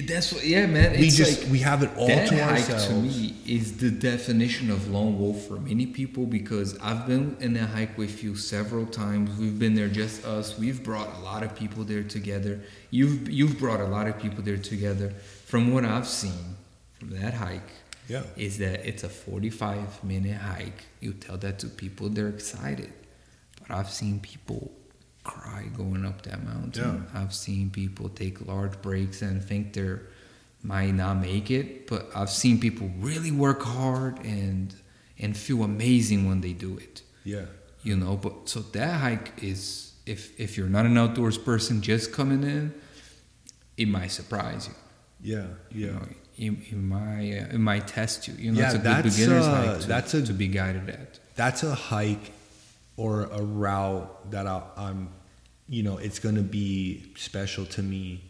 [0.07, 0.93] That's what, yeah, man.
[0.93, 2.89] we it's just like, we have it all that to hike ourselves.
[2.89, 7.55] to me is the definition of lone wolf for many people because I've been in
[7.55, 9.39] that hike with you several times.
[9.39, 10.59] We've been there just us.
[10.59, 12.61] We've brought a lot of people there together.
[12.91, 15.11] You've you've brought a lot of people there together.
[15.47, 16.57] From what I've seen
[16.99, 17.71] from that hike,
[18.09, 18.23] Yeah.
[18.37, 20.85] is that it's a 45 minute hike.
[21.01, 22.93] You tell that to people, they're excited.
[23.61, 24.71] But I've seen people
[25.25, 27.07] cry going up that mountain.
[27.15, 30.03] I've seen people take large breaks and think they're
[30.65, 34.75] might not make it, but I've seen people really work hard and
[35.19, 37.03] and feel amazing when they do it.
[37.25, 37.47] Yeah.
[37.83, 42.13] You know, but so that hike is if if you're not an outdoors person just
[42.13, 42.75] coming in,
[43.77, 44.75] it might surprise you.
[45.35, 45.47] Yeah.
[45.71, 45.93] You Yeah.
[45.93, 46.07] know,
[46.39, 48.35] it, it might uh, it might test you.
[48.35, 50.49] You know, Yeah, it's a good that's, beginner's uh, hike to, that's a- to be
[50.49, 51.19] guided at.
[51.37, 52.33] That's a hike
[53.03, 55.09] or a route that I, I'm,
[55.69, 58.23] you know, it's going to be special to me,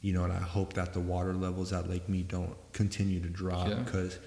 [0.00, 3.28] you know, and I hope that the water levels at Lake Mead don't continue to
[3.28, 3.74] drop Yeah.
[3.84, 4.18] because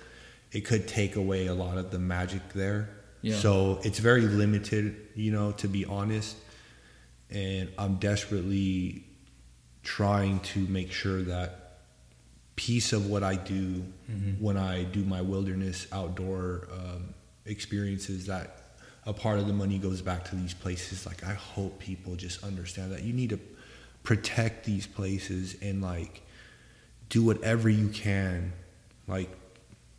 [0.54, 2.90] it could take away a lot of the magic there.
[3.22, 3.36] Yeah.
[3.36, 6.38] So it's very limited, you know, to be honest.
[7.30, 9.04] And I'm desperately
[9.84, 11.80] trying to make sure that
[12.56, 14.40] piece of what I do Mhm.
[14.40, 17.14] when I do my wilderness outdoor um,
[17.46, 18.56] experiences that
[19.06, 21.06] a part of the money goes back to these places.
[21.06, 23.40] Like I hope people just understand that you need to
[24.04, 26.22] protect these places and like
[27.10, 28.54] do whatever you can.
[29.08, 29.30] Like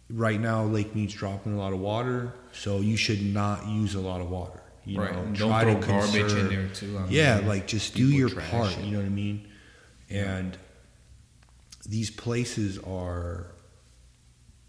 [0.08, 4.00] right now, Lake Mead's dropping a lot of water, so you should not use a
[4.00, 4.62] lot of water.
[4.84, 5.12] You right.
[5.12, 6.96] know, and try don't to throw garbage in there too.
[6.98, 8.76] I mean, yeah, like just do your part.
[8.78, 8.84] it.
[8.84, 9.48] You know what I mean?
[10.08, 10.56] And
[11.86, 13.46] these places are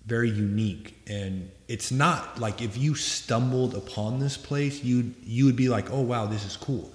[0.06, 5.56] very unique, and it's not like if you stumbled upon this place, you you would
[5.56, 6.92] be like, oh wow, this is cool.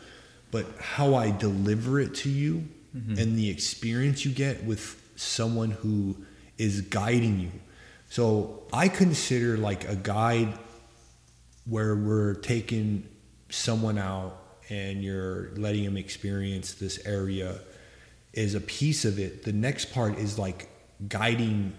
[0.51, 3.19] But how I deliver it to you Mhm.
[3.21, 4.85] and the experience you get with
[5.17, 6.17] someone who
[6.59, 7.53] is guiding you.
[8.09, 10.53] So I consider like a guide
[11.65, 13.07] where we're taking
[13.51, 14.33] someone out
[14.71, 17.59] and you're letting them experience this area
[18.33, 19.45] is a piece of it.
[19.45, 20.69] The next part is like
[21.09, 21.73] guiding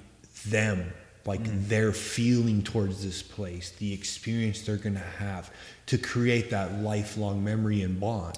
[0.48, 0.94] them,
[1.28, 1.68] like mm.
[1.68, 5.52] their feeling towards this place, the experience they're going to have
[5.88, 8.38] to create that lifelong memory and bond.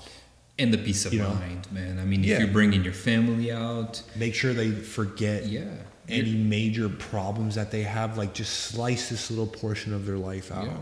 [0.57, 1.33] and the peace of you know.
[1.35, 1.97] mind, man.
[1.99, 2.33] I mean, Yeah.
[2.33, 5.63] if you're bringing your family out, Make sure they forget yeah,
[6.09, 10.51] any major problems that they have, like just slice this little portion of their life
[10.51, 10.65] out.
[10.65, 10.77] Yeah,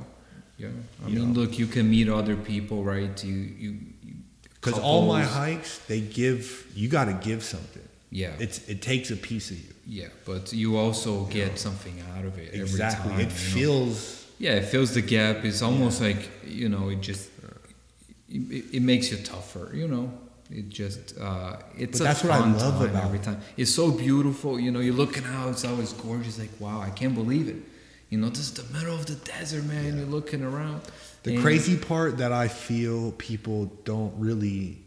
[0.57, 0.67] yeah.
[1.05, 1.41] I You mean, know.
[1.41, 3.23] look, you can meet other people, right?
[3.23, 3.71] You, you,
[4.07, 4.13] you
[4.55, 7.87] Because all my hikes, they give you got to give something.
[8.09, 9.73] yeah, It's it takes a piece of you.
[9.87, 13.11] Yeah, but you also get something out of it Exactly.
[13.13, 13.39] every it time.
[13.39, 13.53] you know?
[13.55, 15.45] feels Yeah, it fills the gap.
[15.45, 17.29] It's almost like you know, it just
[18.29, 19.71] it, it makes you tougher.
[19.73, 20.11] You know,
[20.51, 23.39] it just uh, it's But a that's what I love time about every time.
[23.55, 24.59] It's so beautiful.
[24.59, 25.49] You know, you're looking out.
[25.49, 26.37] It's always gorgeous.
[26.39, 27.57] Like wow, I can't believe it.
[28.09, 29.97] You know, this is the middle of the desert, man.
[29.97, 30.81] You're looking around.
[31.23, 34.77] the crazy part that I feel people don't really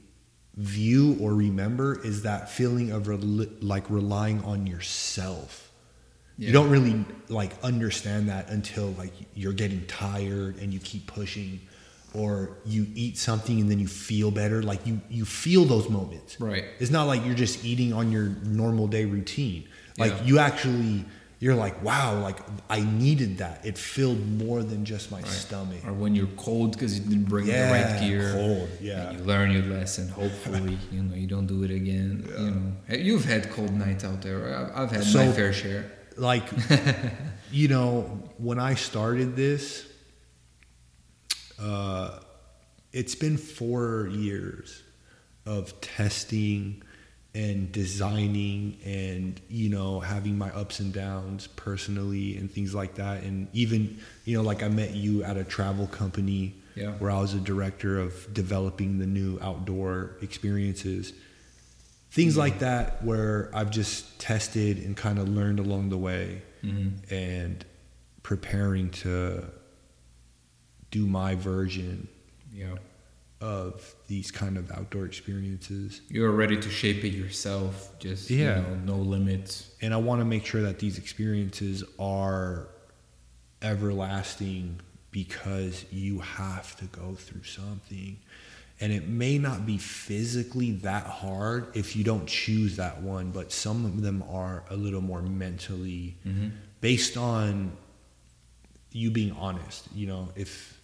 [0.61, 5.71] view or remember is that feeling of rel- like relying on yourself.
[6.37, 6.49] Yeah.
[6.49, 11.61] You don't really like understand that until like you're getting tired and you keep pushing
[12.13, 16.39] or you eat something and then you feel better like you you feel those moments.
[16.41, 16.65] Right.
[16.79, 19.67] It's not like you're just eating on your normal day routine.
[19.99, 20.25] Like Yeah.
[20.25, 21.05] you actually
[21.43, 23.65] you're like wow like I needed that.
[23.65, 25.27] It filled more than just my Right.
[25.27, 25.81] stomach.
[25.87, 28.33] Or when you're cold because you didn't bring Yeah, the right gear.
[28.33, 29.09] cold, yeah.
[29.09, 30.09] And you learn your lesson.
[30.23, 32.13] Hopefully, you know you don't do it again.
[32.39, 34.41] You know, you've had cold nights out there.
[34.55, 35.91] I've, I've had my fair share.
[36.17, 36.45] like
[37.53, 38.03] you know
[38.39, 39.87] when i started this
[41.59, 42.19] uh
[42.93, 44.83] it's been four years
[45.47, 46.83] of testing
[47.35, 53.23] and designing and you know having my ups and downs personally and things like that
[53.23, 56.93] and even you know like i met you at a travel company Yeah.
[56.99, 61.13] where i was a director of developing the new outdoor experiences
[62.11, 67.15] things like that where i've just tested and kind of learned along the way Mm-hmm.
[67.15, 67.65] and
[68.23, 69.45] preparing to
[70.91, 72.09] do my version
[72.53, 72.75] Yeah.
[73.41, 77.99] Of these kind of outdoor experiences You're ready to shape it yourself.
[77.99, 78.57] Just Yeah.
[78.57, 79.71] you know, no limits.
[79.81, 82.69] and i want to make sure that these experiences are
[83.63, 88.17] everlasting because you have to go through something
[88.81, 93.53] and it may not be physically that hard if you don't choose that one but
[93.53, 96.49] some of them are a little more mentally Mm-hmm.
[96.81, 97.73] based on
[98.93, 100.80] you being honest you know if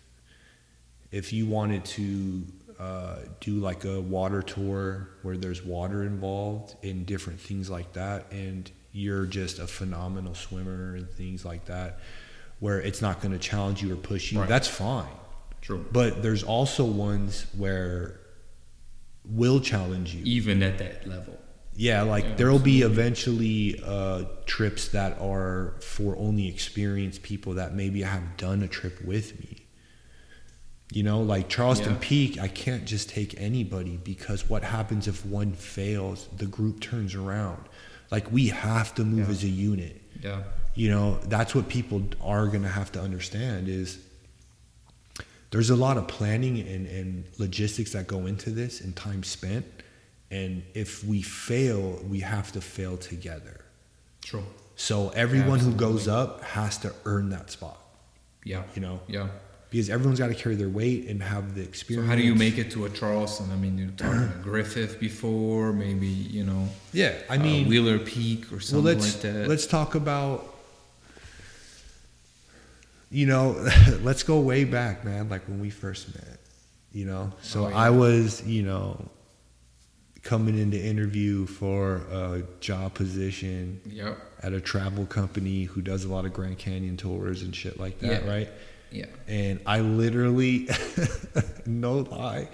[1.10, 2.42] if you wanted to
[2.78, 8.30] uh, do like a water tour where there's water involved and different things like that
[8.30, 12.00] and you're just a phenomenal swimmer and things like that
[12.60, 14.48] where it's not going to challenge you or push you Right.
[14.48, 15.08] that's fine
[15.62, 15.84] True.
[15.90, 18.20] but there's also ones where
[19.24, 21.38] will challenge you Even at that level.
[21.74, 27.74] yeah, like Yeah, there'll be eventually uh, trips that are for only experienced people that
[27.74, 29.55] maybe have done a trip with me.
[30.92, 31.98] You know, like Charleston Yeah.
[32.00, 36.28] Peak, I can't just take anybody because what happens if one fails?
[36.36, 37.62] The group turns around.
[38.10, 39.32] Like we have to move Yeah.
[39.34, 40.00] as a unit.
[40.22, 40.42] Yeah.
[40.76, 43.98] You know, that's what people are going to have to understand is
[45.50, 49.64] there's a lot of planning and, and logistics that go into this and time spent.
[50.30, 53.64] And if we fail, we have to fail together.
[54.22, 54.44] True.
[54.76, 57.80] So everyone who goes up has to earn that spot,
[58.44, 58.64] Yeah.
[58.74, 59.28] you know, Yeah.
[59.70, 62.06] Because everyone's got to carry their weight and have the experience.
[62.06, 63.50] So how do you make it to a Charleston?
[63.50, 67.98] I mean, you're talking a Griffith before, maybe you know, Yeah, I uh, mean, Wheeler
[67.98, 69.48] Peak or well, something let's like that.
[69.48, 70.52] let's talk about.
[73.10, 73.52] You know,
[74.02, 75.28] let's go way back, man.
[75.28, 76.38] Like when we first met.
[76.92, 77.76] You know, so Oh, yeah.
[77.76, 79.10] I was, you know,
[80.22, 84.18] coming in to interview for a job position Yep.
[84.42, 87.98] at a travel company who does a lot of Grand Canyon tours and shit like
[88.00, 88.28] that, Yeah.
[88.30, 88.48] right?
[88.90, 89.06] Yeah.
[89.28, 90.68] And I literally,
[91.66, 92.48] no lie,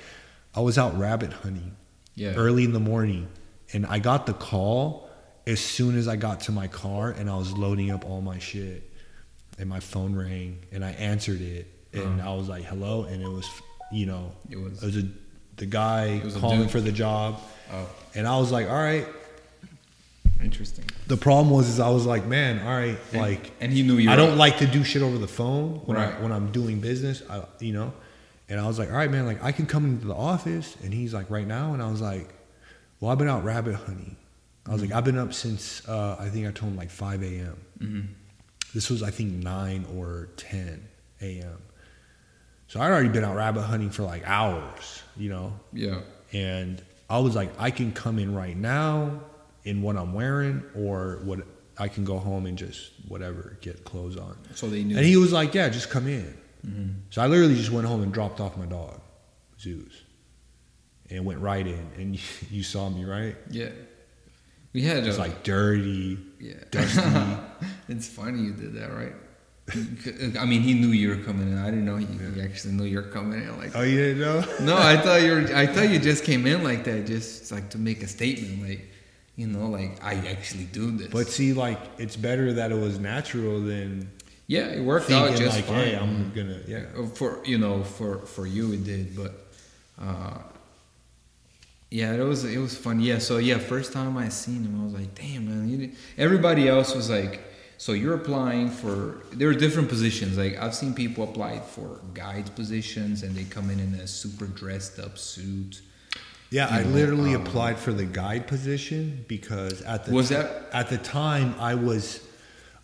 [0.54, 1.76] I was out rabbit hunting
[2.14, 2.34] Yeah.
[2.34, 3.28] early in the morning,
[3.72, 5.08] and I got the call
[5.46, 8.38] as soon as I got to my car and I was loading up all my
[8.38, 8.90] shit,
[9.58, 12.32] and my phone rang and I answered it, and Uh-huh.
[12.32, 13.46] I was like, "Hello," and it was,
[13.90, 14.82] you know, It was.
[14.82, 15.06] it was a
[15.56, 17.40] the guy calling for the job,
[17.72, 19.06] Oh, and I was like, "All right."
[20.40, 20.84] Interesting.
[21.06, 23.96] The problem was is I was like, "Man, all right, And- like." and he knew
[23.96, 24.10] you.
[24.10, 26.14] I don't like to do shit over the phone when Right.
[26.14, 27.22] I when I'm doing business.
[27.28, 27.92] I, you know,
[28.48, 30.92] and I was like, all right, man, like I can come into the office, and
[30.92, 32.28] he's like, right now, and I was like,
[33.00, 34.16] well, I've been out rabbit hunting.
[34.66, 37.22] I was like, I've been up since uh, I think I told him like 5
[37.22, 37.56] a.m.
[37.80, 38.06] Mhm.
[38.74, 40.82] This was I think 9 or 10
[41.20, 41.58] a.m.
[42.68, 46.00] So I'd already been out rabbit hunting for like hours, you know, Yeah.
[46.32, 49.20] and I was like, I can come in right now
[49.64, 51.40] in what I'm wearing, or what
[51.78, 54.36] I can go home and just whatever get clothes on.
[54.54, 54.96] So they knew.
[54.96, 56.94] And he was like, "Yeah, just come in." Mhm.
[57.10, 59.00] So I literally just went home and dropped off my dog,
[59.60, 59.92] Zeus,
[61.10, 61.86] and went right in.
[61.96, 62.18] And
[62.50, 63.36] you saw me, right?
[63.50, 63.70] Yeah.
[64.72, 66.54] We had It was a, like dirty, yeah.
[66.70, 67.02] dusty.
[67.88, 69.12] it's funny you did that, right?
[70.40, 71.58] I mean, he knew you were coming in.
[71.58, 73.58] I didn't know he, he actually knew you were coming in.
[73.58, 74.44] Like, oh, you didn't know?
[74.60, 75.54] no, I thought you were.
[75.54, 78.90] I thought you just came in like that, just like to make a statement, like,
[79.36, 81.08] you know, like I actually do this.
[81.08, 84.10] But see, like, it's better that it was natural than
[84.46, 85.84] yeah, it worked out just like, fine.
[85.84, 89.32] "Hey, I'm gonna, yeah." Uh, for you know for for you it did but
[90.00, 90.38] uh
[91.90, 94.84] yeah it was it was fun yeah so yeah first time i seen him i
[94.84, 97.42] was like damn man you everybody else was like
[97.76, 102.54] so you're applying for there are different positions like i've seen people apply for guide
[102.56, 105.82] positions and they come in in a super dressed up suit
[106.52, 110.34] Yeah, I know, literally um, applied for the guide position because at the Was ti-
[110.34, 112.20] that- at the time I was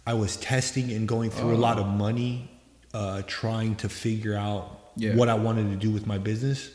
[0.06, 1.68] I was testing and going through a Oh.
[1.68, 2.50] lot of money,
[2.94, 5.14] uh, trying to figure out Yeah.
[5.16, 6.70] what I wanted to do with my business.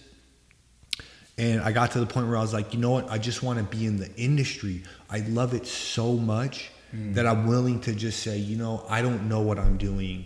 [1.38, 3.10] And I got to the point where I was like, you know what?
[3.10, 4.84] I just want to be in the industry.
[5.10, 7.13] I love it so much Hmm.
[7.13, 10.25] that I'm willing to just say, you know, I don't know what I'm doing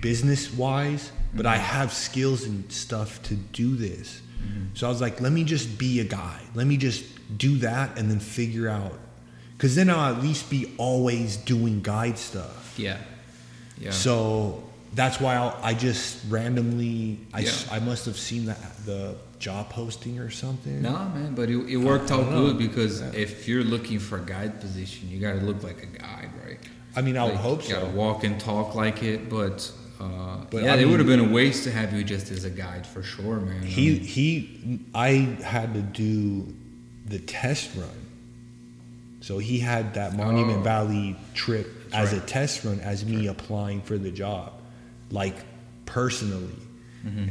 [0.00, 1.52] business wise, but Hmm.
[1.52, 4.20] I have skills and stuff to do this.
[4.42, 4.74] Mm-hmm.
[4.74, 6.40] So I was like, let me just be a guy.
[6.54, 7.04] Let me just
[7.38, 8.98] do that and then figure out.
[9.56, 12.74] Because then I'll at least be always doing guide stuff.
[12.78, 12.98] yeah
[13.78, 14.62] yeah So
[14.94, 17.52] that's why I'll, I just randomly, I, Yeah.
[17.70, 20.82] I must have seen the, the job posting or something.
[20.82, 22.46] Nah, man, but it, it worked out know.
[22.48, 23.10] good because Yeah.
[23.14, 26.58] if you're looking for a guide position, you got to look like a guide, right?
[26.94, 29.72] I mean, I would hope you gotta walk and talk like it, but,
[30.02, 32.44] uh, But yeah, I it would have been a waste to have you just as
[32.44, 33.62] a guide for sure, man.
[33.62, 35.08] I He, mean, he, I
[35.44, 36.54] had to do
[37.06, 37.88] the test run.
[39.20, 40.62] So he had that Monument Oh.
[40.62, 42.22] Valley trip That's as right.
[42.22, 44.52] a test run as me applying for the job,
[45.10, 45.36] like
[45.86, 46.56] personally.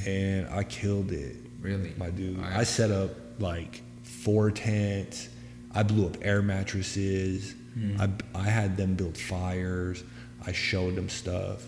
[0.06, 1.36] And I killed it.
[1.36, 1.62] Mm-hmm.
[1.64, 2.40] really, my dude.
[2.40, 5.30] I- I set up like four tents.
[5.74, 7.56] I blew up air mattresses.
[7.74, 7.96] Hmm.
[8.02, 10.04] I, I had them build fires.
[10.46, 11.68] I showed them stuff.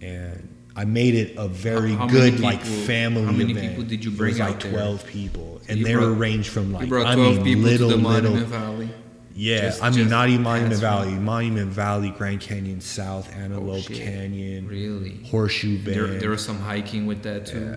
[0.00, 3.68] And I made it a very How- good like family how many event.
[3.70, 4.72] people did you It bring was like out there?
[4.72, 7.98] twelve people, and you they were ranged from like I mean little to the little
[7.98, 8.88] Monument Valley.
[9.34, 13.82] yeah, Just- I mean not even Monument Valley, Monument Valley, Grand Canyon, South Oh, Antelope
[13.88, 13.98] shit.
[13.98, 15.20] Canyon, Really?
[15.30, 15.96] Horseshoe Bend.
[15.96, 17.76] There, there was some hiking with that too.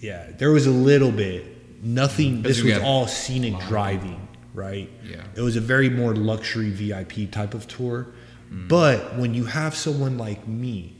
[0.00, 0.24] yeah.
[0.26, 1.44] yeah, there was a little bit.
[1.84, 2.40] Nothing.
[2.42, 4.90] This was all scenic driving, right?
[5.08, 5.16] Yeah.
[5.36, 8.06] It was a very more luxury VIP type of tour.
[8.52, 8.68] Mm.
[8.68, 10.93] But when you have someone like me,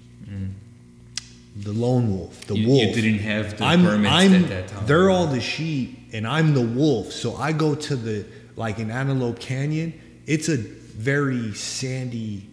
[1.56, 4.68] the lone wolf, the you, wolf, you didn't have the I'm, permits I'm, at that
[4.68, 4.86] time.
[4.86, 7.12] They're all the sheep, and I'm the wolf.
[7.12, 8.26] So I go to the
[8.56, 10.00] like in Antelope Canyon.
[10.26, 12.48] It's a very sandy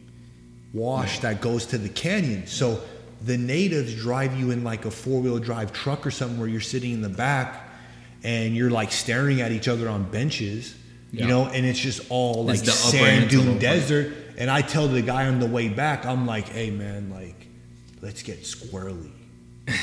[0.73, 2.47] wash that goes to the canyon.
[2.47, 2.81] So
[3.23, 6.61] the natives drive you in like a four wheel drive truck or something where you're
[6.61, 7.69] sitting in the back
[8.23, 10.75] and you're like staring at each other on benches.
[11.11, 11.23] Yeah.
[11.23, 14.13] You know, and it's just all like the sand dune desert.
[14.37, 17.47] And I tell the guy on the way back, I'm like, hey man, like,
[18.01, 19.11] let's get squirrely.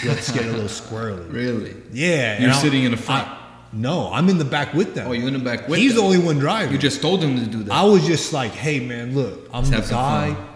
[0.05, 1.31] Let's get a little squirrely.
[1.33, 1.75] Really?
[1.93, 2.41] Yeah.
[2.41, 3.27] You're sitting in the front.
[3.29, 3.35] I-
[3.71, 5.09] no, I'm in the back with them.
[5.09, 5.99] Oh, you're in the back with He's them.
[6.01, 6.73] the only one driving.
[6.73, 7.73] You just told him to do that.
[7.75, 10.33] I was just like, hey man, look, I'm Let's the guy.
[10.33, 10.47] fun.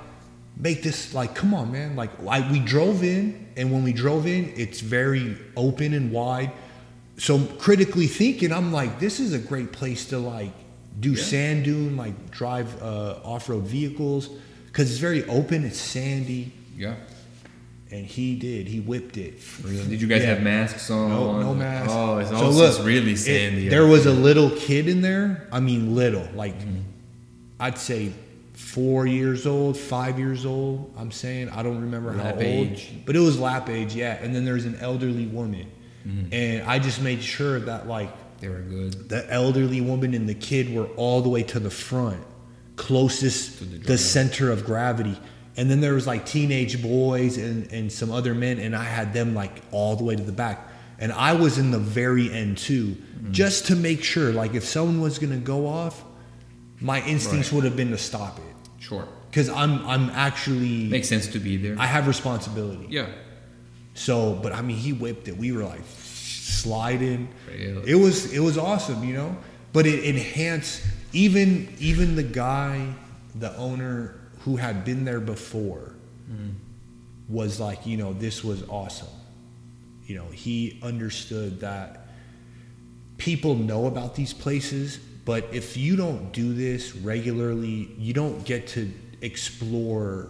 [0.56, 1.94] Make this like, come on, man.
[1.94, 6.52] Like, I, we drove in, and when we drove in, it's very open and wide.
[7.18, 10.52] So critically thinking, I'm like, this is a great place to like
[10.98, 14.30] do sand dune, like drive uh, off road vehicles,
[14.68, 15.64] because it's very open.
[15.66, 16.94] It's sandy, yeah.
[17.92, 18.66] And he did.
[18.66, 19.34] He whipped it.
[19.62, 19.84] Really?
[19.86, 20.28] Did you guys Yeah.
[20.34, 21.10] have masks on?
[21.10, 21.90] No, no mask.
[21.92, 23.68] Oh, it's So look, it's really it- sandy.
[23.68, 25.46] there was a little kid in there.
[25.52, 26.54] I mean, little, like
[27.60, 28.12] I'd say
[28.54, 30.92] four years old, five years old.
[30.98, 32.90] I'm saying I don't remember Lap how old, age.
[33.06, 34.18] but it was lap age, yeah.
[34.22, 35.66] And then there's an elderly woman,
[36.08, 36.32] Mm-hmm.
[36.34, 39.08] and I just made sure that like They were good.
[39.08, 42.18] the elderly woman and the kid were all the way to the front,
[42.76, 45.16] closest To the the, center of gravity.
[45.56, 49.12] And then there was like teenage boys and, and some other men, and I had
[49.12, 50.68] them like all the way to the back.
[50.98, 53.32] And I was in the very end too, Mm-hmm.
[53.32, 56.02] just to make sure, like if someone was gonna go off,
[56.80, 57.56] my instincts Right.
[57.56, 58.82] would have been to stop it.
[58.82, 59.06] Sure.
[59.30, 61.76] Because I'm I'm actually Makes sense to be there.
[61.78, 62.86] I have responsibility.
[62.90, 63.06] yeah.
[63.94, 65.36] So, but I mean, he whipped it.
[65.36, 67.28] We were like sliding.
[67.48, 67.90] Really?
[67.90, 69.36] It was it was awesome, you know.
[69.72, 70.82] But it enhanced
[71.12, 72.92] even even the guy,
[73.34, 75.94] the owner who had been there before,
[77.28, 79.08] was like, you know, this was awesome.
[80.06, 82.08] You know, he understood that
[83.18, 88.66] people know about these places, but if you don't do this regularly, you don't get
[88.68, 90.28] to explore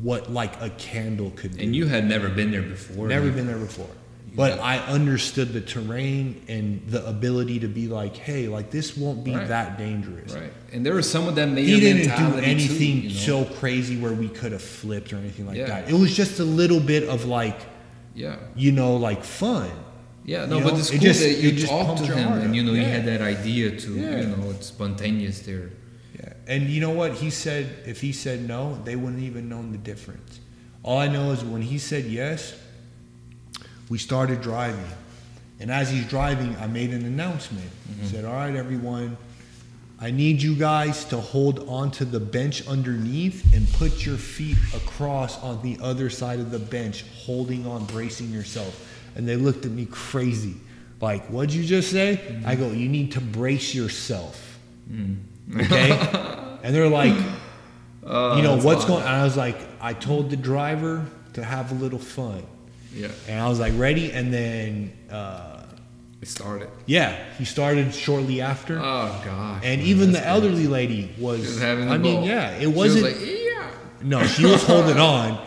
[0.00, 1.62] what like a candle could do.
[1.64, 3.08] And you had never been there before.
[3.08, 3.90] Never been there before.
[4.34, 9.24] But I understood the terrain and the ability to be like, hey, like this won't
[9.24, 9.48] be Right.
[9.48, 10.32] that dangerous.
[10.34, 10.52] Right.
[10.72, 13.44] And there was some of them He didn't do anything too, you know?
[13.44, 15.66] so crazy where we could have flipped or anything like Yeah.
[15.66, 15.90] that.
[15.90, 17.58] It was just a little bit of like,
[18.14, 18.36] Yeah.
[18.54, 19.68] you know, like fun.
[20.24, 22.54] Yeah, no, You but know, it's it cool just- that you talked to him and
[22.54, 22.84] you know Yeah.
[22.84, 24.20] had that idea to Yeah.
[24.20, 25.70] you know it's spontaneous there.
[26.16, 26.32] Yeah.
[26.46, 27.14] And you know what?
[27.14, 30.38] He said if he said no, they wouldn't even known the difference.
[30.84, 32.54] All I know is when he said yes,
[33.90, 34.86] we started driving.
[35.58, 37.68] And as he's driving, I made an announcement.
[37.90, 38.06] Mm-hmm.
[38.06, 39.18] Said, "All right, everyone,
[40.00, 45.38] I need you guys to hold onto the bench underneath and put your feet across
[45.42, 48.86] on the other side of the bench, holding on, bracing yourself."
[49.16, 50.54] And they looked at me crazy.
[51.00, 52.20] Like, what'd you just say?
[52.22, 52.48] Mm-hmm.
[52.48, 54.58] I go, you need to brace yourself.
[54.90, 55.16] Mm.
[55.56, 55.90] Okay?
[56.62, 57.14] and they're like,
[58.04, 58.88] oh, you know, what's odd.
[58.88, 62.46] going And I was like, I told the driver to have a little fun.
[62.94, 64.12] Yeah, And I was like, ready?
[64.12, 65.62] And then, uh,
[66.20, 66.68] it started.
[66.86, 68.78] yeah, he started shortly after.
[68.78, 69.62] Oh gosh.
[69.64, 72.26] and man, even the elderly lady was, She was having I mean, ball.
[72.26, 73.70] yeah, it She was wasn't, like, yeah.
[74.02, 75.38] no, she was holding on,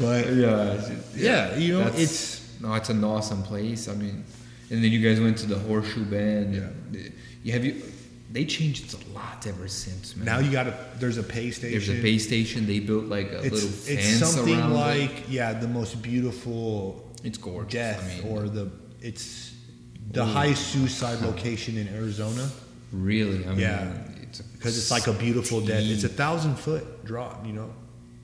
[0.00, 0.80] but Yeah.
[1.14, 3.88] yeah, you know, it's, no, it's an awesome place.
[3.88, 4.24] I mean,
[4.70, 6.54] and then you guys went to the Horseshoe Bend.
[6.54, 7.00] Yeah.
[7.42, 7.82] You have you.
[8.30, 10.26] They changed a lot ever since, man.
[10.26, 11.70] now you got a, there's a pay station.
[11.70, 12.66] There's a pay station.
[12.66, 13.86] They built like a it's, little it's
[14.18, 14.74] fence something around it.
[14.74, 17.72] like, yeah, the most beautiful It's gorgeous.
[17.72, 18.70] death I mean, or the,
[19.00, 19.54] it's
[20.10, 20.26] the Ooh.
[20.26, 22.48] highest suicide location in Arizona.
[22.92, 23.44] really.
[23.46, 23.92] I mean, Yeah.
[24.54, 25.82] because it's like a beautiful death.
[25.84, 27.72] It's a thousand foot drop, you know.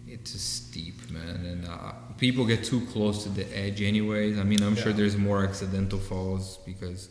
[0.07, 4.39] It's a steep, man, and uh, people get too close to the edge, anyways.
[4.39, 7.09] I mean, I'm sure there's more accidental falls because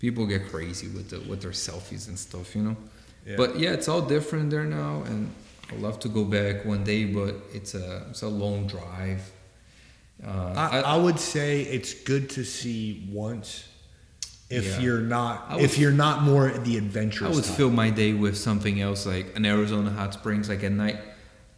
[0.00, 2.76] people get crazy with the with their selfies and stuff, you know.
[3.26, 3.36] Yeah.
[3.36, 5.30] But yeah, it's all different there now, and
[5.70, 9.20] I'd love to go back one day, but it's a it's a long drive.
[10.26, 13.66] Uh, I, I would say it's good to see once,
[14.50, 14.80] if Yeah.
[14.80, 17.56] you're not would- if you're not more the adventurous, I would type.
[17.56, 20.98] fill my day with something else, like an Arizona hot springs, like at night.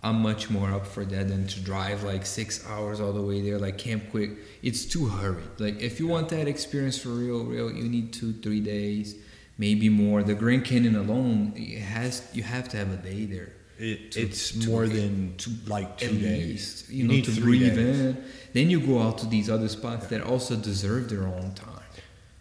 [0.05, 3.41] I'm much more up for that than to drive like six hours all the way
[3.41, 4.31] there, like Camp Quick.
[4.63, 5.45] It's too hurried.
[5.59, 9.15] Like if you want that experience for real, real, you need two, three days,
[9.59, 10.23] maybe more.
[10.25, 13.53] The Grand Canyon alone, it has you have to have a day there.
[13.79, 15.35] It, To- it's to- more than
[15.67, 16.49] like two days.
[16.49, 18.01] least, you, know, need to three breathe days.
[18.01, 18.25] in.
[18.53, 21.69] Then you go out to these other spots that also deserve their own time.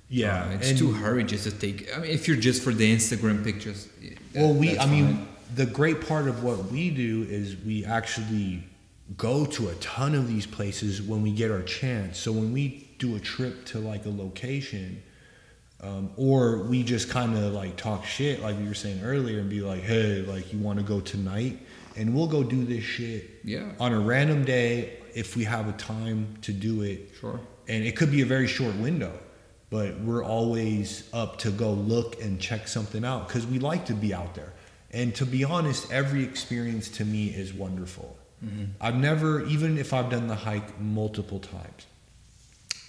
[0.10, 1.88] Yeah, Uh, it's too hurried just to take.
[1.96, 3.88] I mean, if you're just for the Instagram pictures.
[4.34, 5.28] that- Well, we, I mean, fine.
[5.56, 8.64] The great part of what we do is we actually
[9.18, 12.18] go to a ton of these places when we get our chance.
[12.18, 15.04] So when we do a trip to like a location,
[15.82, 19.50] um, or we just kind of like talk shit, like we were saying earlier, and
[19.50, 21.60] be like, hey, like you want to go tonight?
[21.98, 25.74] And we'll go do this shit yeah, on a random day if we have a
[25.74, 27.40] time to do it sure.
[27.68, 29.12] and it could be a very short window
[29.70, 33.94] but we're always up to go look and check something out because we like to
[33.94, 34.54] be out there
[34.92, 38.66] and to be honest every experience to me is wonderful mm-hmm.
[38.80, 41.86] i've never even if i've done the hike multiple times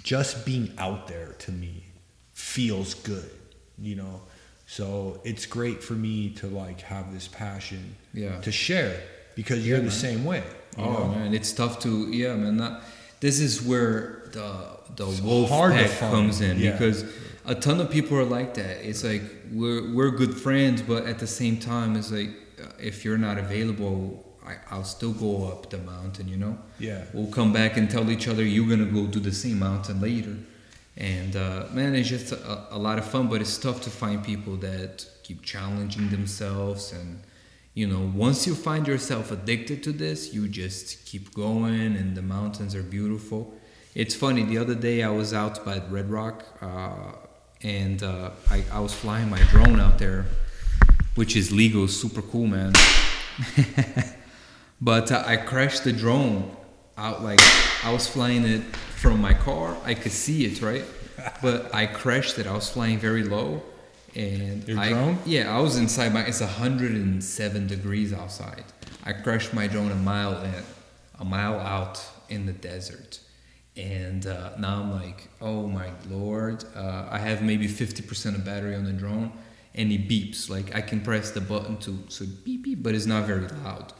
[0.02, 1.84] just being out there to me
[2.32, 3.30] feels good
[3.78, 4.20] you know
[4.66, 8.40] so it's great for me to like have this passion Yeah.
[8.40, 9.00] to share
[9.34, 10.42] because you're Yeah, the same way
[10.78, 11.08] Oh know?
[11.08, 12.56] man, it's tough to yeah, man.
[12.56, 12.82] Not,
[13.20, 16.72] this is where the the wolf pack comes in yeah.
[16.72, 17.04] because
[17.44, 18.86] a ton of people are like that.
[18.88, 22.30] It's like we're we're good friends, but at the same time, it's like
[22.62, 26.28] uh, if you're not available, I, I'll still go up the mountain.
[26.28, 29.32] You know, yeah we'll come back and tell each other you're gonna go do the
[29.32, 30.36] same mountain later.
[30.96, 34.22] And uh, man, it's just a, a lot of fun, but it's tough to find
[34.22, 36.92] people that keep challenging themselves.
[36.92, 37.22] And
[37.74, 42.22] you know, once you find yourself addicted to this, you just keep going, and the
[42.22, 43.54] mountains are beautiful.
[43.94, 44.42] It's funny.
[44.42, 47.12] The other day, I was out by Red Rock, uh,
[47.62, 50.26] and uh, I, I was flying my drone out there,
[51.14, 52.72] which is legal, super cool, man.
[54.82, 56.54] But uh, I crashed the drone
[56.98, 57.38] out like
[57.84, 58.62] I was flying it
[58.96, 59.76] from my car.
[59.84, 60.84] I could see it, right?
[61.40, 62.48] But I crashed it.
[62.48, 63.62] I was flying very low,
[64.16, 65.18] and Your I, drone?
[65.24, 66.24] Yeah, I was inside my.
[66.24, 68.64] It's 107 degrees outside.
[69.04, 70.52] I crashed my drone a mile in,
[71.20, 73.20] a mile out in the desert,
[73.76, 76.64] and uh, now I'm like, oh my lord!
[76.76, 79.32] Uh, I have maybe 50% of battery on the drone,
[79.74, 80.50] and it beeps.
[80.50, 83.92] Like I can press the button to so beep beep, but it's not very loud.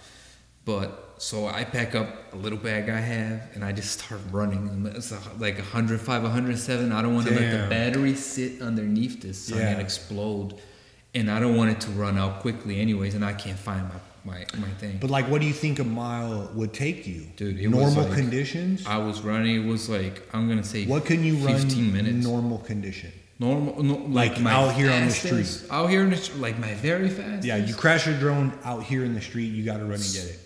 [0.65, 4.69] But so I pack up a little bag I have and I just start running.
[4.69, 6.93] And It's a- like 105, 107.
[6.93, 9.79] I don't want to let the battery sit underneath this and Yeah.
[9.79, 10.55] explode.
[11.15, 13.15] And I don't want it to run out quickly, anyways.
[13.17, 13.95] And I can't find my,
[14.25, 14.99] my, my thing.
[15.01, 17.27] But like, what do you think a mile would take you?
[17.37, 18.87] Dude, it was normal like- conditions.
[18.87, 19.65] I was running.
[19.65, 22.25] It was like I'm gonna say What can you run 15 minutes.
[22.27, 23.13] normal condition?
[23.39, 25.65] normal, no, Like my out here on the street.
[25.71, 27.45] Out here on the like my very fast.
[27.45, 30.13] Yeah, you crash your drone out here in the street, you got to run and
[30.13, 30.39] get it.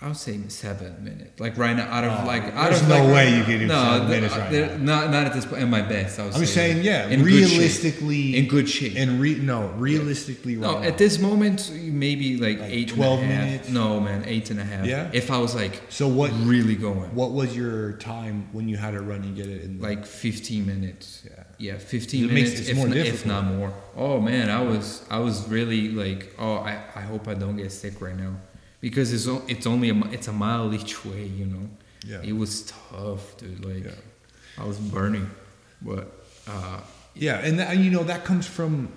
[0.00, 1.40] I would say seven minutes.
[1.40, 3.58] Like right now, out of Oh, like out there's of no like, way you can
[3.58, 5.00] do no, seven the- minutes uh, right there- now.
[5.00, 5.60] Not not at this point.
[5.62, 6.36] In my best, I was.
[6.36, 8.94] I'm saying, yeah, in good realistically, in good shape.
[8.96, 10.96] and re, no, realistically, no, right at now.
[10.98, 13.44] this moment, maybe like, Like eight, 12 and a half.
[13.46, 13.68] minutes?
[13.70, 14.86] No, man, eight and a half.
[14.86, 15.10] Yeah?
[15.12, 16.30] If I was like So what?
[16.44, 19.62] really going, What was your time when you had to run and get it?
[19.64, 21.22] In like 15 minutes.
[21.28, 23.72] yeah, Yeah, 15 It makes- minutes, it's if, more n- if not more.
[23.96, 27.72] Oh man, I was I was really like, oh, I, I hope I don't get
[27.72, 28.36] sick right now,
[28.80, 31.68] because it's it's only a it's a mile each way, you know.
[32.06, 33.64] yeah, It was tough, dude.
[33.64, 34.62] Like Yeah.
[34.62, 35.30] I was burning,
[35.82, 36.04] but
[36.46, 36.80] uh,
[37.14, 38.90] yeah, and that, you know that comes from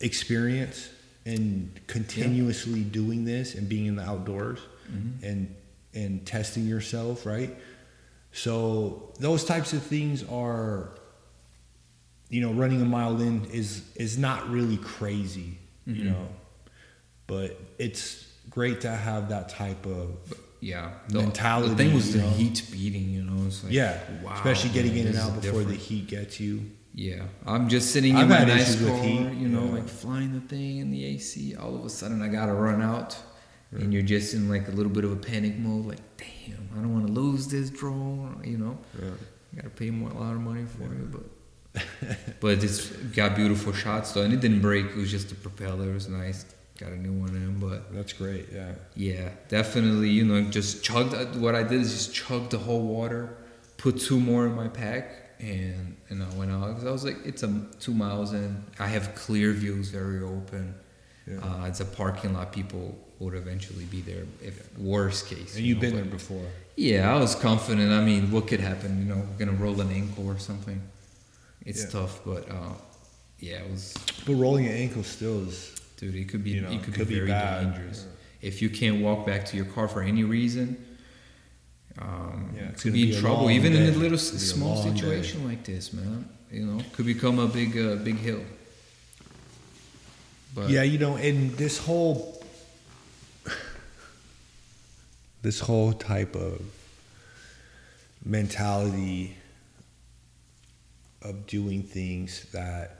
[0.00, 0.88] experience
[1.26, 4.60] and continuously doing this and being in the outdoors.
[4.90, 5.22] mhm.
[5.22, 5.54] and
[5.94, 7.54] and testing yourself, right?
[8.32, 10.90] So those types of things are
[12.30, 16.04] you know, running a mile in is is not really crazy, you Mhm.
[16.04, 16.28] know.
[17.26, 20.16] But it's great to have that type of
[20.60, 22.30] yeah, the, Mentality, The thing was the know?
[22.30, 23.46] heat beating, you know.
[23.46, 26.70] It's like, yeah, wow, especially getting man, in and out before the heat gets you.
[26.94, 29.72] Yeah, I'm just sitting I've in my nice car, heat, you know, yeah.
[29.72, 31.54] like flying the thing in the AC.
[31.54, 33.16] All of a sudden, I gotta run out,
[33.70, 35.86] and you're just in like a little bit of a panic mode.
[35.86, 38.42] Like, damn, I don't want to lose this drone.
[38.44, 39.10] You know, Yeah.
[39.52, 41.22] I gotta pay more, a lot of money for it, but.
[42.40, 44.86] but it's got beautiful shots though, and it didn't break.
[44.86, 45.90] It was just the propeller.
[45.90, 46.44] It was nice.
[46.78, 48.46] Got a new one in, but That's great.
[48.54, 48.72] Yeah.
[48.94, 50.10] yeah, definitely.
[50.10, 51.34] You know, just chugged.
[51.36, 53.36] What I did is just chugged the whole water,
[53.78, 55.10] put two more in my pack,
[55.40, 56.74] and and I went out.
[56.76, 58.62] 'Cause I was like, it's a two miles in.
[58.78, 60.74] I have clear views, very open.
[61.26, 61.38] Yeah.
[61.38, 62.52] Uh, it's a parking lot.
[62.52, 65.56] People would eventually be there if worst case.
[65.56, 66.46] and you you've know, been there before.
[66.76, 67.90] Yeah, I was confident.
[67.90, 68.98] I mean, what could happen?
[69.00, 70.80] You know, gonna roll an ankle or something.
[71.66, 71.90] It's Yeah.
[71.90, 72.74] tough, but uh,
[73.40, 73.94] yeah, it was.
[74.24, 77.08] But rolling an ankle still is Dude, it could be You know, it could, could
[77.08, 77.74] be be very bad.
[77.74, 78.06] dangerous.
[78.40, 80.76] if you can't walk back to your car for any reason,
[81.98, 83.50] um, Yeah, could be be in trouble.
[83.50, 84.94] Even in a little It's s- gonna be a small day.
[84.94, 88.42] situation like this, man, you know, could become a big, uh, big hill.
[90.54, 92.40] But yeah, you know, and this whole
[95.42, 96.62] this whole type of
[98.24, 99.36] mentality
[101.22, 102.97] of doing things that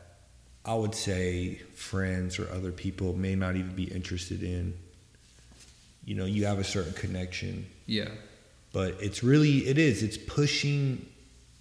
[0.68, 4.74] I would say friends or other people may not even be interested in.
[6.04, 8.08] You know, you have a certain connection, yeah,
[8.72, 11.06] but it's really it is it's pushing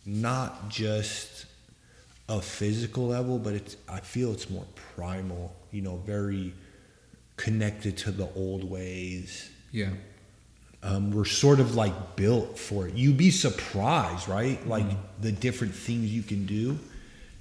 [0.05, 1.45] not just
[2.29, 6.53] a physical level but it's i feel it's more primal you know very
[7.37, 9.49] connected to the old ways.
[9.71, 9.91] Yeah,
[10.83, 12.95] um, we're sort of like built for it.
[12.95, 14.65] You'd be surprised right?
[14.67, 14.85] Like
[15.21, 16.77] the different things you can do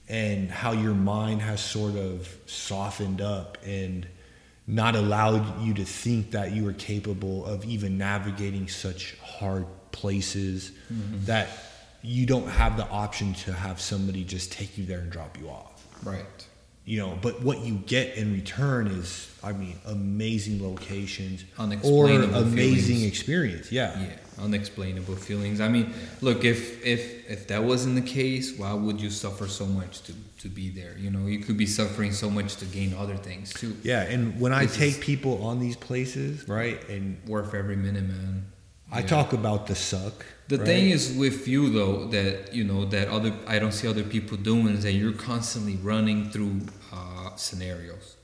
[0.09, 4.07] and how your mind has sort of softened up and
[4.67, 10.73] not allowed you to think that you were capable of even navigating such hard places
[10.93, 11.25] mm-hmm.
[11.25, 11.49] that
[12.03, 15.49] you don't have the option to have somebody just take you there and drop you
[15.49, 16.47] off right.
[16.85, 21.45] you know but what you get in return is i mean amazing locations
[21.83, 23.05] or amazing feelings.
[23.05, 23.99] experience yeah.
[23.99, 25.61] Yeah, unexplainable feelings.
[25.61, 29.67] I mean, look, if if if that wasn't the case, why would you suffer so
[29.67, 30.13] much to
[30.43, 30.97] to be there?
[30.99, 33.77] You know, you could be suffering so much to gain other things too.
[33.83, 38.07] Yeah, and when I This take people on these places, right, and Worth every minute,
[38.07, 38.47] man.
[38.93, 39.07] I Yeah.
[39.07, 40.25] talk about the suck.
[40.49, 40.67] The right?
[40.67, 44.37] thing is with you though that you know that other I don't see other people
[44.37, 46.61] doing is that you're constantly running through
[46.93, 48.15] uh, scenarios.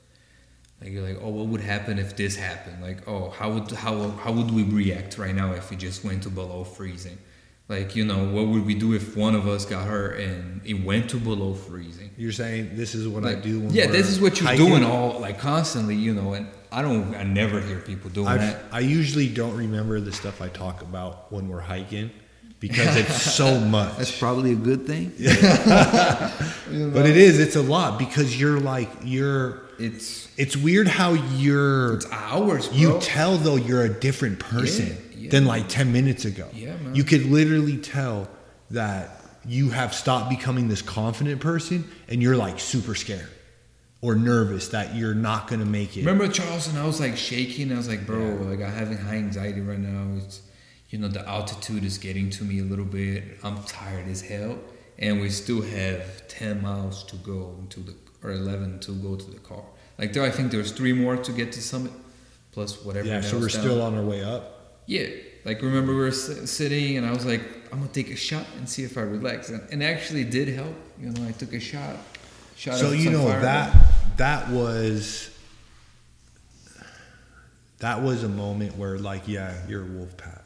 [0.83, 2.83] Like you're like, oh, what would happen if this happened?
[2.83, 6.24] Like, oh, how would how how would we react right now if we just went
[6.24, 7.18] to below freezing?
[7.68, 10.74] Like, you know, what would we do if one of us got hurt and it
[10.85, 12.11] went to below freezing?
[12.16, 13.61] you're saying this is what I do.
[13.61, 14.66] When yeah, this is what you're hiking.
[14.66, 16.35] doing all like constantly, you know.
[16.35, 18.64] And I don't, I never hear people doing I've, that.
[18.72, 22.11] I usually don't remember the stuff I talk about when we're hiking
[22.62, 23.98] because it's so much.
[23.98, 25.12] That's probably a good thing.
[26.94, 27.38] But it is.
[27.38, 29.60] It's a lot because you're like you're.
[29.78, 31.94] It's It's weird how you're.
[31.94, 32.76] it's hours, bro.
[32.78, 35.30] You tell though you're a different person yeah.
[35.30, 36.48] than like ten minutes ago.
[36.54, 36.94] Yeah, man.
[36.94, 38.28] You could literally tell
[38.70, 43.28] that you have stopped becoming this confident person and you're like super scared
[44.00, 46.00] or nervous that you're not gonna make it.
[46.06, 46.78] Remember Charleston?
[46.78, 47.72] I was like shaking.
[47.72, 48.34] I was like, bro, Yeah.
[48.50, 50.16] like I'm having high anxiety right now.
[50.24, 50.40] It's,
[50.93, 53.24] you know, the altitude is getting to me a little bit.
[53.43, 54.59] I'm tired as hell,
[54.99, 59.30] and we still have ten miles to go to the or eleven to go to
[59.30, 59.64] the car.
[59.99, 61.93] Like there, I think there's three more to get to summit,
[62.53, 63.09] plus whatever.
[63.09, 63.62] yeah, so we're down.
[63.62, 64.82] still on our way up.
[64.84, 65.07] Yeah,
[65.47, 67.40] like remember we were sitting, and I was like,
[67.72, 70.74] I'm gonna take a shot and see if I relax, and, actually did help.
[71.01, 71.97] You know, I took a shot.
[72.55, 73.74] Shot So you know that
[74.18, 75.30] that was
[77.78, 80.41] that was a moment where like yeah you're a wolf pack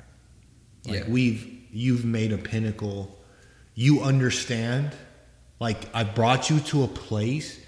[0.86, 1.08] like Yeah.
[1.08, 3.14] we've you've made a pinnacle
[3.74, 4.92] you understand
[5.60, 7.60] like i brought you to a place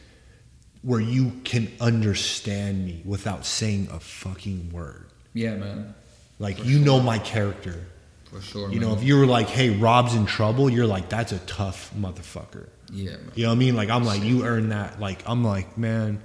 [0.82, 5.94] where you can understand me without saying a fucking word Yeah, man,
[6.38, 7.84] like you know my character
[8.30, 8.70] for sure.
[8.70, 8.88] you man.
[8.88, 12.68] know if you were like hey rob's in trouble you're like that's a tough motherfucker
[12.90, 13.32] yeah, man.
[13.34, 13.76] you know what I mean?
[13.76, 14.98] Like I'm like you earn that.
[14.98, 16.22] Like I'm like man,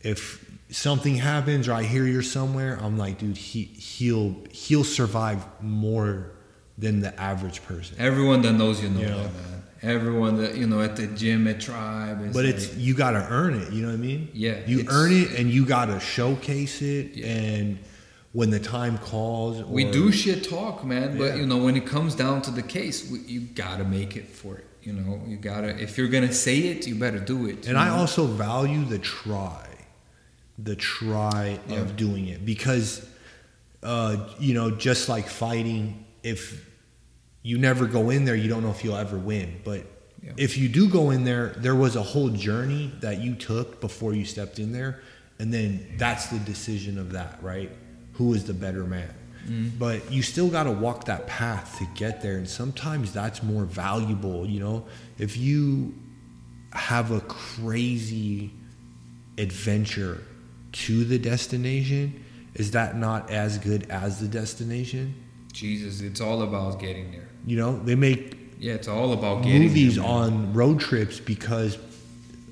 [0.00, 5.44] if something happens or I hear you're somewhere, I'm like dude, he he'll he'll survive
[5.62, 6.32] more
[6.76, 7.96] than the average person.
[7.98, 9.62] Everyone that knows you know that, man.
[9.82, 12.24] Everyone that you know at the gym at Tribe.
[12.26, 13.72] Is But like, it's you got to earn it.
[13.72, 14.28] You know what I mean?
[14.32, 17.12] Yeah, You earn it and you got to showcase it.
[17.14, 17.26] Yeah.
[17.28, 17.78] And
[18.32, 21.16] when the time calls, we do shit talk, man.
[21.16, 21.34] But Yeah.
[21.36, 24.56] you know when it comes down to the case, we, you gotta make it for
[24.56, 24.66] it.
[24.82, 25.80] You know, you gotta.
[25.80, 27.66] If you're gonna say it, you better do it.
[27.68, 27.96] And I know?
[27.96, 29.64] also value the try,
[30.58, 31.76] the try Yeah.
[31.80, 33.06] of doing it because,
[33.82, 36.66] uh, you know, just like fighting, if
[37.42, 39.54] you never go in there, you don't know if you'll ever win.
[39.64, 39.86] But
[40.22, 40.32] Yeah.
[40.36, 44.14] if you do go in there, there was a whole journey that you took before
[44.14, 45.00] you stepped in there,
[45.38, 47.70] and then that's the decision of that, right?
[48.14, 49.10] Who is the better man?
[49.48, 49.78] Mm-hmm.
[49.78, 53.64] But you still got to walk that path to get there, and sometimes that's more
[53.64, 54.44] valuable.
[54.44, 54.86] You know,
[55.18, 55.94] if you
[56.72, 58.50] have a crazy
[59.38, 60.20] adventure
[60.72, 65.14] to the destination, is that not as good as the destination?
[65.52, 67.28] Jesus, it's all about getting there.
[67.46, 71.78] You know, they make Yeah, it's all about getting movies there, on road trips because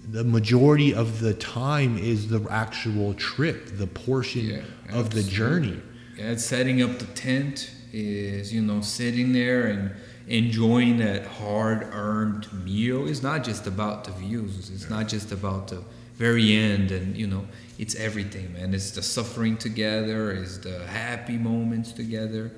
[0.09, 4.63] the majority of the time is the actual trip, the portion Yeah,
[4.99, 5.81] of the journey.
[6.17, 9.93] Yeah, it's setting up the tent is you know sitting there and
[10.29, 13.07] enjoying that hard-earned meal.
[13.09, 14.71] It's not just about the views.
[14.71, 15.83] It's not just about the
[16.17, 17.47] very end, and you know,
[17.79, 18.75] it's everything, man.
[18.75, 22.53] It's the suffering together, it's the happy moments together.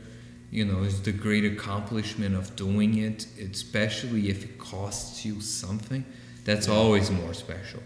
[0.51, 6.07] You know, it's the great accomplishment of doing it, especially if it costs you something.
[6.45, 7.83] That's always more special.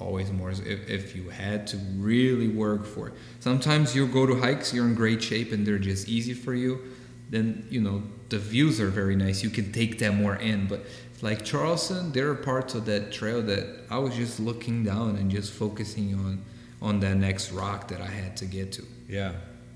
[0.00, 0.50] Always more.
[0.50, 3.14] If, if you had to really work for it.
[3.40, 6.80] Sometimes you go to hikes, you're in great shape, and they're just easy for you.
[7.28, 9.42] Then, you know, the views are very nice.
[9.42, 10.68] You can take them more in.
[10.68, 10.86] But
[11.22, 15.30] like Charleston, there are parts of that trail that I was just looking down and
[15.30, 16.44] just focusing on
[16.82, 18.84] on that next rock that I had to get to.
[19.08, 19.32] Yeah.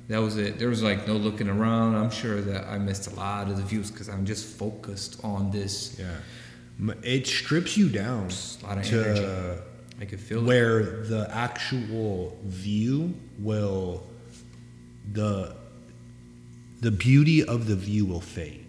[0.09, 0.59] That was it.
[0.59, 1.95] There was like no looking around.
[1.95, 5.51] I'm sure that I missed a lot of the views because I'm just focused on
[5.51, 5.99] this.
[5.99, 6.95] Yeah.
[7.03, 8.29] It strips you down
[8.63, 9.63] a lot of to energy.
[10.01, 10.47] I could feel it.
[10.47, 14.07] where the actual view will
[15.13, 15.55] the
[16.81, 18.60] the beauty of the view will fade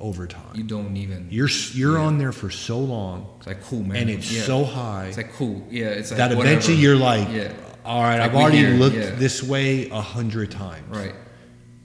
[0.00, 0.54] over time.
[0.54, 1.26] You don't even.
[1.30, 2.04] You're you're Yeah.
[2.04, 3.96] on there for so long It's like cool, man.
[3.96, 4.42] and it's Yeah.
[4.42, 5.66] so high It's like cool.
[5.70, 5.86] Yeah.
[5.86, 6.46] It's like that whatever.
[6.52, 7.52] eventually you're like, Yeah.
[7.84, 9.10] all right, Like I've already hear, looked yeah.
[9.16, 10.88] this way a hundred times.
[10.96, 11.14] Right.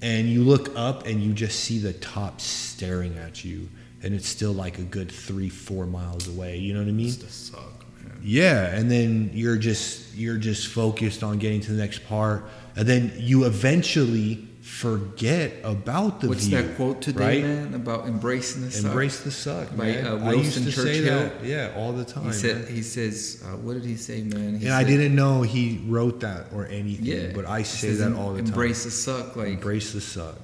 [0.02, 3.70] And you look up and you just see the top staring at you,
[4.04, 6.58] and it's still like a good three, four miles away.
[6.58, 7.10] You know what I mean?
[7.12, 8.18] Suck, man.
[8.22, 12.86] Yeah, and then you're just you're just focused on getting to the next part, and
[12.86, 16.62] then you eventually forget about the What's view.
[16.62, 17.44] that quote today, right?
[17.44, 18.86] man, about embracing the suck?
[18.86, 20.08] Embrace the suck, By, man.
[20.08, 22.24] uh, I used to say that, yeah, all the time.
[22.28, 22.70] He said.
[22.70, 23.44] He says.
[23.46, 24.58] Uh, what did he say, man?
[24.58, 27.32] He and I didn't know he wrote that or anything, Yeah.
[27.36, 28.54] but I say says that all the Embrace time.
[28.54, 30.36] Embrace the suck, like Embrace the suck.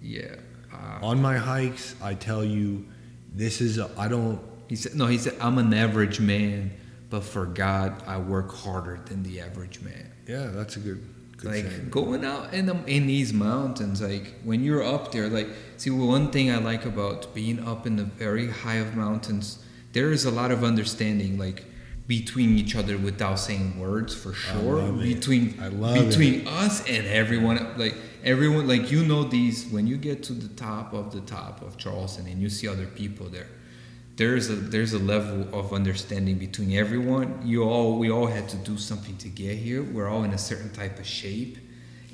[0.00, 0.36] yeah.
[0.72, 2.86] Uh, On my hikes, I tell you,
[3.34, 4.40] this is a, I don't.
[4.68, 5.06] he said no.
[5.06, 6.70] He said I'm an average man,
[7.10, 10.12] but for God, I work harder than the average man.
[10.26, 11.04] Yeah, that's a good.
[11.36, 15.48] Good like going out in the, in these mountains like when you're up there like
[15.76, 19.62] see one thing i like about being up in the very high of mountains
[19.92, 21.64] there is a lot of understanding like
[22.06, 24.76] between each other without saying words for sure.
[24.76, 25.14] love it.
[25.14, 29.96] between I love between us and everyone like everyone like you know these when you
[29.96, 33.48] get to the top of the top of charleston and you see other people there
[34.16, 37.40] there's a there's a level of understanding between everyone.
[37.44, 39.82] You all we all had to do something to get here.
[39.82, 41.58] We're all in a certain type of shape,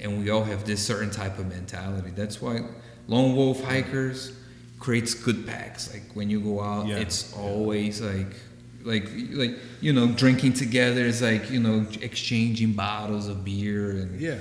[0.00, 2.10] and we all have this certain type of mentality.
[2.14, 2.60] That's why
[3.06, 4.32] lone wolf hikers
[4.80, 5.92] creates good packs.
[5.92, 6.96] Like when you go out, Yeah.
[6.98, 8.34] it's always like
[8.82, 14.20] like like you know drinking together is like you know exchanging bottles of beer and
[14.20, 14.38] yeah,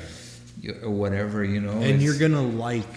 [0.82, 1.74] or whatever you know.
[1.74, 2.90] and It's- you're gonna like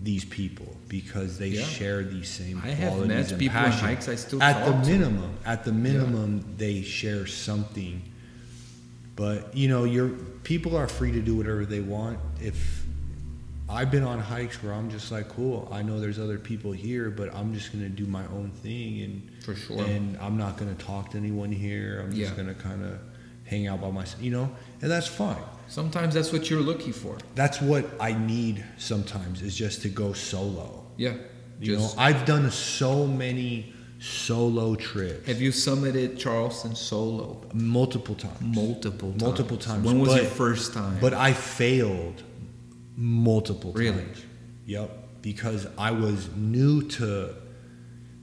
[0.00, 1.64] these people because they Yeah.
[1.64, 3.86] share these same I have qualities met and people on passion.
[3.88, 8.02] hikes I still at the minimum at the minimum they share something
[9.16, 10.10] but you know your
[10.44, 12.84] people are free to do whatever they want if
[13.68, 17.08] i've been on hikes where i'm just like cool i know there's other people here
[17.10, 19.82] but i'm just going to do my own thing and For sure.
[19.82, 22.42] and i'm not going to talk to anyone here i'm just Yeah.
[22.42, 22.98] going to kind of
[23.44, 24.50] hang out by myself you know
[24.82, 27.16] and that's fine Sometimes that's what you're looking for.
[27.34, 31.14] that's what i need sometimes is just to go solo Yeah.
[31.60, 37.40] you know i've done so many solo trips Have you summited Charleston solo?
[37.54, 39.22] multiple times Multiple times.
[39.22, 40.98] Multiple times, When was but- your first time?
[41.00, 42.22] But I failed
[42.96, 44.02] multiple Really?
[44.02, 44.22] times.
[44.66, 45.22] Yep.
[45.22, 47.34] Because I was new to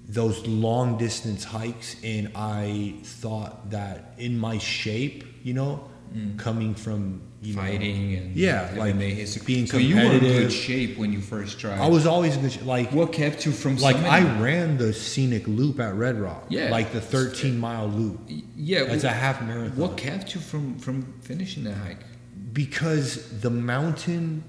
[0.08, 6.38] those long distance hikes and I thought that in my shape, you know, mm.
[6.38, 9.44] coming from you know, fighting and Yeah, like MMA history.
[9.46, 11.80] being so you were in good shape when you first tried.
[11.80, 14.92] I was always in good sh- like What kept you from like I ran the
[14.94, 16.46] scenic loop at Red Rock.
[16.50, 16.70] Yeah.
[16.70, 18.20] Like the 13 mile loop.
[18.28, 18.80] yeah.
[18.84, 19.78] it's a half marathon.
[19.78, 22.04] What kept you from from finishing that hike?
[22.52, 24.44] because the mountain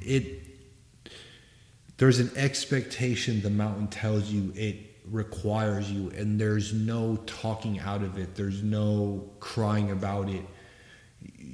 [0.00, 0.40] it
[1.98, 4.76] there's an expectation the mountain tells you it
[5.10, 10.42] requires you and there's no talking out of it there's no crying about it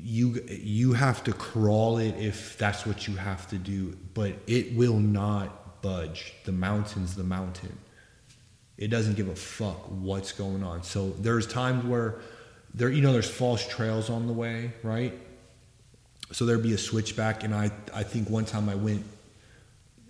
[0.08, 4.74] you you have to crawl it if that's what you have to do but it
[4.74, 6.32] will not budge.
[6.44, 7.76] The mountain's the mountain.
[8.78, 10.82] It doesn't give a fuck what's going on.
[10.82, 12.20] So there's times where
[12.72, 15.12] there you know there's false trails on the way right?
[16.32, 19.04] So there'd be a switchback and i i think one time i went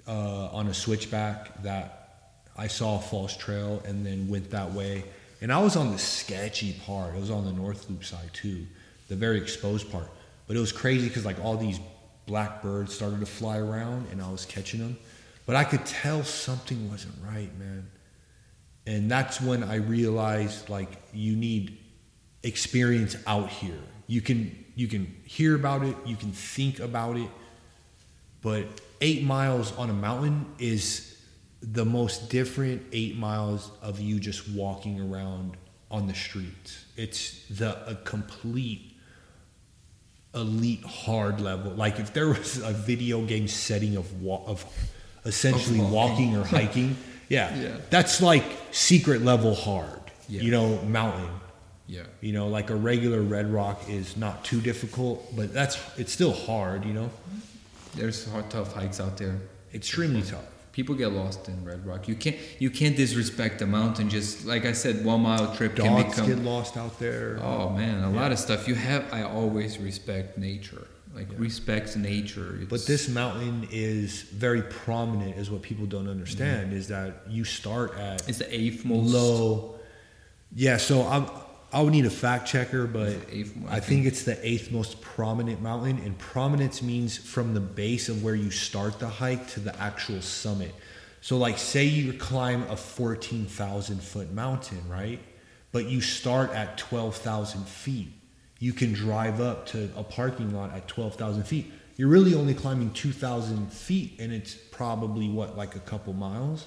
[0.07, 5.05] uh, on a switchback that i saw a false trail and then went that way.
[5.41, 7.17] And i was on the sketchy part.
[7.17, 8.65] It was on the north loop side too
[9.09, 10.11] the very exposed part
[10.47, 11.81] but it was crazy because like all these
[12.27, 14.97] black birds started to fly around and i was catching them
[15.47, 17.87] but i could tell something wasn't right man
[18.87, 21.79] and that's when i realized like you need
[22.43, 23.81] experience out here.
[24.07, 27.31] You can you can hear about it, you can think about it,
[28.43, 28.65] but
[29.01, 31.21] 8 miles on a mountain is
[31.61, 35.57] the most different 8 miles of you just walking around
[35.91, 36.85] on the streets.
[36.97, 38.88] It's the a complete
[40.35, 41.73] elite hard level.
[41.73, 44.65] Like if there was a video game setting of wa- of
[45.25, 46.33] essentially Of walking.
[46.33, 46.37] walking.
[46.37, 46.97] or hiking,
[47.29, 47.77] yeah, Yeah.
[47.91, 50.01] that's like secret level hard.
[50.29, 50.43] Yeah.
[50.43, 51.31] You know, mountain.
[51.87, 52.03] Yeah.
[52.21, 56.33] You know, like a regular red rock is not too difficult, but that's it's still
[56.33, 56.85] hard.
[56.85, 57.11] You know,
[57.95, 59.39] There's hard, tough hikes out there.
[59.75, 60.45] extremely tough.
[60.79, 62.07] People get lost in Red Rock.
[62.07, 64.09] You can't you can't disrespect the mountain.
[64.09, 66.27] Just like I said, one mile trip can Dogs become.
[66.29, 67.41] get lost out there.
[67.43, 68.69] Oh man, a lot of stuff.
[68.69, 69.13] You have.
[69.13, 70.87] I always respect nature.
[71.17, 72.59] Like respect nature.
[72.61, 76.69] It's, But this mountain is very prominent, is what people don't understand.
[76.69, 76.77] Mm-hmm.
[76.77, 79.81] Is that you start at it's the eighth most low.
[80.55, 81.27] Yeah, so I'm.
[81.71, 85.01] I would need a fact checker, but Eighth, I I think it's the eighth most
[85.03, 89.61] prominent mountain, and prominence means from the base of where you start the hike to
[89.61, 90.75] the actual summit.
[91.21, 95.21] So, like, say you climb a fourteen thousand foot mountain, right?
[95.71, 98.13] But you start at twelve thousand feet.
[98.61, 101.71] You can drive up to a parking lot at twelve thousand feet.
[101.97, 106.67] You're really only climbing two thousand feet, and it's probably what like a couple miles.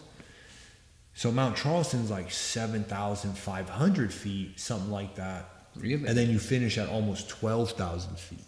[1.14, 5.50] So Mount Charleston's like 7,500 feet, something like that.
[5.76, 6.08] really.
[6.08, 8.40] And then you finish at almost 12,000 feet.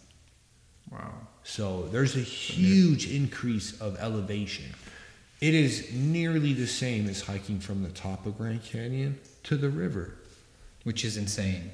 [0.90, 1.12] wow.
[1.42, 4.64] So there's a huge increase of elevation.
[5.42, 9.68] It is nearly the same as hiking from the top of Grand Canyon to the
[9.68, 10.14] river.
[10.84, 11.70] Which is insane,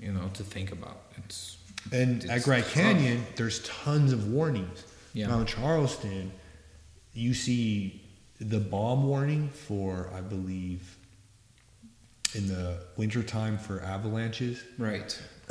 [0.00, 1.02] you know, to think about.
[1.18, 1.58] It's
[1.92, 2.72] And at It's Grand tough.
[2.74, 4.84] Canyon, there's tons of warnings.
[5.12, 5.28] Yeah.
[5.28, 6.32] Mount Charleston,
[7.12, 8.00] you see
[8.48, 10.96] the bomb warning for, I believe,
[12.34, 14.62] in the wintertime for avalanches.
[14.78, 15.20] right.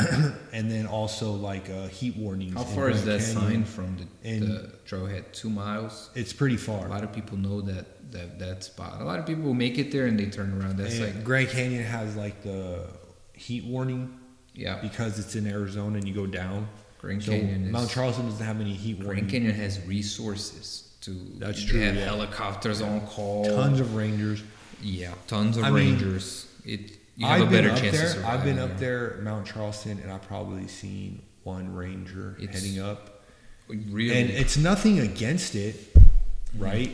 [0.51, 2.55] and then also like uh, heat warnings.
[2.55, 5.31] How far is that sign from the, the trailhead?
[5.33, 6.09] Two miles.
[6.15, 6.87] It's pretty far.
[6.87, 9.01] A lot of people know that that that spot.
[9.01, 10.77] A lot of people make it there and they turn around.
[10.77, 12.87] That's And like Grand Canyon has like the
[13.33, 14.17] heat warning
[14.55, 14.79] yeah.
[14.81, 16.67] because it's in Arizona and you go down.
[16.99, 19.23] Grand So Canyon is Mount Charleston doesn't have any heat Grand warning.
[19.25, 21.11] Grand Canyon has resources to.
[21.37, 22.05] That's true, have yeah.
[22.05, 23.45] helicopters on call.
[23.45, 24.43] Tons of rangers.
[24.81, 26.47] Yeah, tons of I mean, rangers.
[26.65, 28.25] It you have I've a been better up chance there.
[28.25, 33.09] I've been up there, Mount Charleston, and I've probably seen one ranger It's- heading up.
[33.69, 35.75] Really, And it's nothing against it,
[36.57, 36.91] right?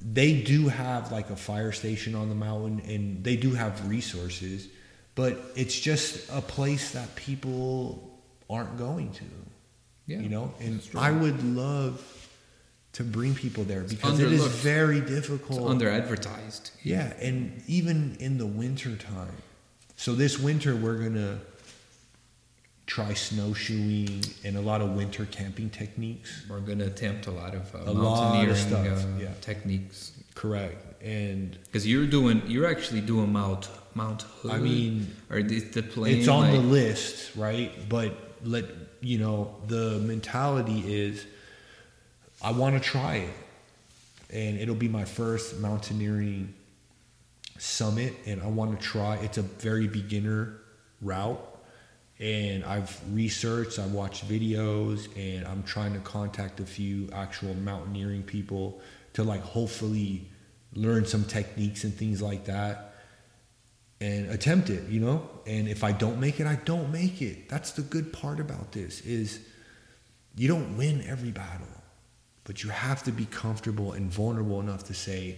[0.00, 4.66] They do have like a fire station on the mountain and they do have resources,
[5.14, 8.18] but it's just a place that people
[8.50, 9.24] aren't going to.
[10.06, 10.82] yeah, you know, and.
[10.96, 12.21] I would love
[12.92, 15.70] to bring people there because it is very it's difficult.
[15.70, 16.72] under advertised.
[16.82, 19.36] yeah, and even in the winter time.
[19.96, 21.38] So this winter we're gonna
[22.86, 26.44] try snowshoeing and a lot of winter camping techniques.
[26.48, 29.28] We're gonna attempt a lot of uh, A lot of mountaineering stuff, uh, yeah.
[29.40, 31.02] techniques Correct.
[31.02, 32.42] And because you're doing.
[32.46, 34.52] You're actually doing Mount Mount Hood.
[34.52, 36.18] I mean, or is the plane?
[36.18, 37.72] it's on the list, right?
[37.88, 38.14] But
[38.44, 38.64] let
[39.00, 41.26] you know the mentality is,
[42.42, 43.34] I want to try it,
[44.30, 46.52] and it'll be my first mountaineering
[47.58, 49.16] summit, and I want to try.
[49.16, 50.58] It's a very beginner
[51.00, 51.40] route,
[52.18, 58.24] and I've researched, I've watched videos, and I'm trying to contact a few actual mountaineering
[58.24, 58.80] people
[59.12, 60.26] to like hopefully
[60.74, 62.94] learn some techniques and things like that
[64.00, 65.28] and attempt it you know?
[65.46, 67.48] And if i don't make it i don't make it.
[67.48, 69.40] That's the good part about this is
[70.34, 71.68] you don't win every battle
[72.44, 75.36] but you have to be comfortable and vulnerable enough to say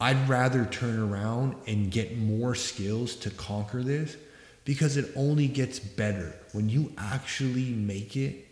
[0.00, 4.16] i'd rather turn around and get more skills to conquer this
[4.64, 8.46] because it only gets better when you actually make it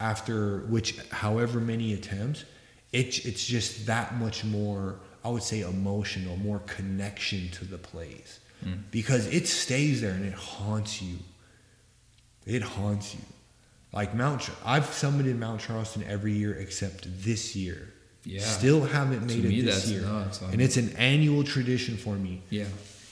[0.00, 2.44] after which however many attempts
[2.92, 8.40] it, it's just that much more i would say emotional more connection to the place.
[8.64, 8.82] Mm.
[8.92, 11.18] because it stays there and it haunts you.
[12.46, 13.20] It haunts you
[13.92, 17.88] like mount i've summited mount charleston every year except this year
[18.24, 18.40] Yeah.
[18.40, 20.40] still haven't To made me, it this that's year nuts.
[20.40, 22.64] and it's an annual tradition for me yeah,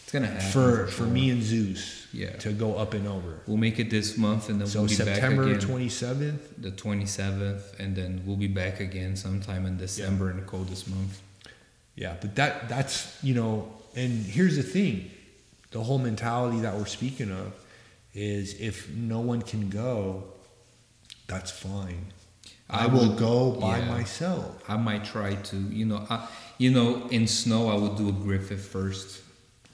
[0.02, 1.06] it's gonna happen for for sure.
[1.06, 2.32] me and zeus Yeah.
[2.44, 4.94] to go up and over We'll make it this month, and then so we'll be
[4.94, 10.30] september back again 27th the 27th, and then we'll be back again sometime in December
[10.30, 11.20] in the coldest month.
[11.96, 13.52] Yeah, but that that's you know,
[13.94, 15.10] and here's the thing,
[15.72, 17.52] the whole mentality that we're speaking of
[18.14, 20.24] is if no one can go,
[21.30, 22.04] that's fine.
[22.68, 23.88] I, I will would- go by yeah.
[23.96, 24.48] myself.
[24.68, 26.16] I might try to, you know, I,
[26.58, 29.08] you know, in snow I would do a Griffith first,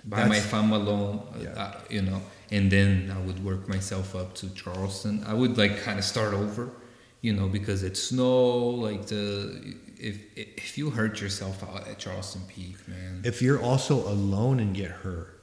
[0.04, 1.62] by my That's- fam alone, uh, Yeah.
[1.62, 5.24] uh, you know, and then I would work myself up to Charleston.
[5.26, 6.70] I would like kind of start over,
[7.20, 8.38] you know, because it's snow.
[8.86, 13.96] Like the if if you hurt yourself out at Charleston Peak, man, If you're also
[14.09, 15.36] alone and get hurt,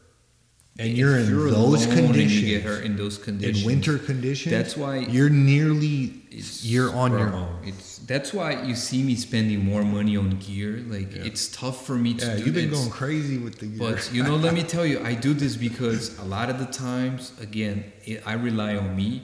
[0.80, 3.97] and you're in those alone and conditions, you get hurt in those conditions, in winter
[3.99, 7.59] conditions, That's why you're nearly it's you're on bro, your own.
[7.63, 10.84] It's that's why you see me spending more money on gear.
[10.88, 11.24] Like Yeah.
[11.24, 12.80] it's tough for me to Yeah, do you've been this.
[12.80, 13.78] going crazy with the gear.
[13.91, 16.65] But you know, let me tell you, I do this because a lot of the
[16.65, 19.21] times, again, it, I rely on me,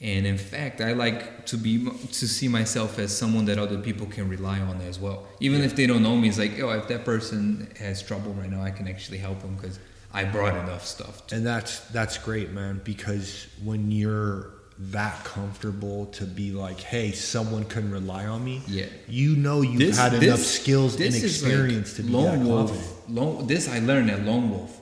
[0.00, 1.84] and in fact, I like to be
[2.20, 5.26] to see myself as someone that other people can rely on as well.
[5.40, 8.50] Even if they don't know me, it's like, oh, if that person has trouble right
[8.50, 9.78] now, I can actually help them because
[10.12, 11.26] I brought enough stuff.
[11.28, 12.80] To, and that's that's great, man.
[12.84, 18.60] Because when you're that comfortable to be like, hey, someone can rely on me.
[18.68, 18.86] Yeah.
[19.08, 22.38] You know you've This- had this- enough skills and is like experience to be lone
[22.40, 22.70] that wolf.
[22.70, 23.14] confident.
[23.14, 24.80] Lone, this I learned at Lone Wolf.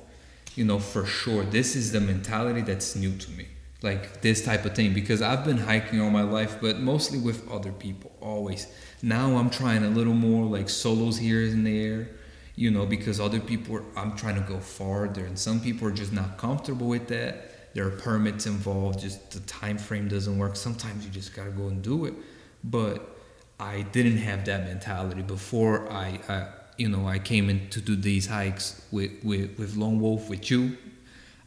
[0.57, 3.47] You know, for sure, this is the mentality that's new to me.
[3.83, 7.49] Like this type of thing, because I've been hiking all my life, but mostly with
[7.51, 8.67] other people, always.
[9.03, 12.09] Now I'm trying a little more like solos here and there,
[12.57, 15.93] you know, because other people, are, I'm trying to go farther, and some people are
[15.93, 17.75] just not comfortable with that.
[17.75, 20.55] There are permits involved, just the time frame doesn't work.
[20.55, 22.15] Sometimes you just gotta go and do it.
[22.63, 23.17] But
[23.59, 27.97] I didn't have that mentality before I, I you know, I came in to do
[27.97, 30.77] these hikes with, with, with Lone Wolf, with you.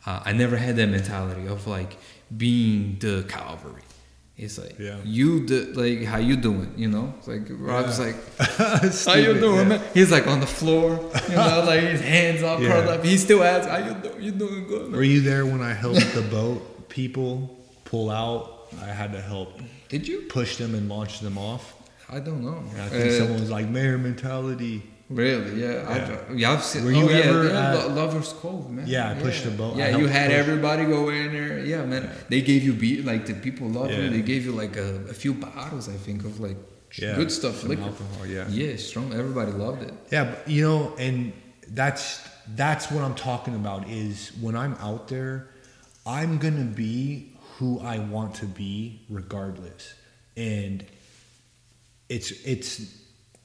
[0.05, 1.97] Uh, I never had that mentality of like
[2.35, 3.81] being the cavalry.
[4.37, 4.97] It's like Yeah.
[5.03, 7.13] you the like how you doing, you know?
[7.17, 8.05] It's like Rob's Yeah.
[8.05, 8.15] like
[9.05, 9.77] how you doing, yeah.
[9.77, 9.81] man?
[9.95, 10.91] He's like on the floor,
[11.29, 13.03] you know, like his hands all curled up.
[13.03, 14.21] He still asks, "How you doing?
[14.21, 18.67] You doing good?" Were you there when I helped the boat people pull out?
[18.81, 19.59] I had to help
[19.89, 20.17] Did you?
[20.29, 21.73] push them and launch them off.
[22.09, 22.63] I don't know.
[22.73, 25.61] And I think Uh, someone was like, "Mayor mentality." Really?
[25.61, 25.85] Yeah.
[25.87, 26.07] I, Yeah.
[26.07, 26.83] don't- yeah I've seen.
[26.83, 28.85] Were oh, you yeah, ever yeah, at- Lovers Cove, man.
[28.87, 29.77] Yeah, I pushed the boat.
[29.77, 30.37] Yeah, you had push.
[30.39, 31.59] everybody go in there.
[31.65, 32.09] Yeah, man.
[32.29, 34.01] They gave you beer, like the people loved Yeah.
[34.01, 34.09] you.
[34.09, 36.57] They gave you like a, a few bottles, I think, of like
[36.97, 37.83] Yeah, good stuff, some liquor.
[37.83, 38.47] alcohol, yeah.
[38.49, 39.13] Yeah, strong.
[39.13, 39.93] Everybody loved it.
[40.11, 41.31] Yeah, but, you know, and
[41.69, 42.21] that's
[42.55, 43.87] that's what I'm talking about.
[43.89, 45.47] Is when I'm out there,
[46.05, 49.93] I'm gonna be who I want to be, regardless.
[50.35, 50.85] And
[52.09, 52.96] it's it's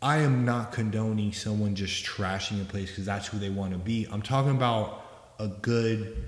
[0.02, 3.78] I am not condoning someone just trashing a place because that's who they want to
[3.78, 4.08] be.
[4.10, 5.04] I'm talking about
[5.38, 6.24] a good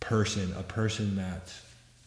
[0.00, 1.62] person, a person that's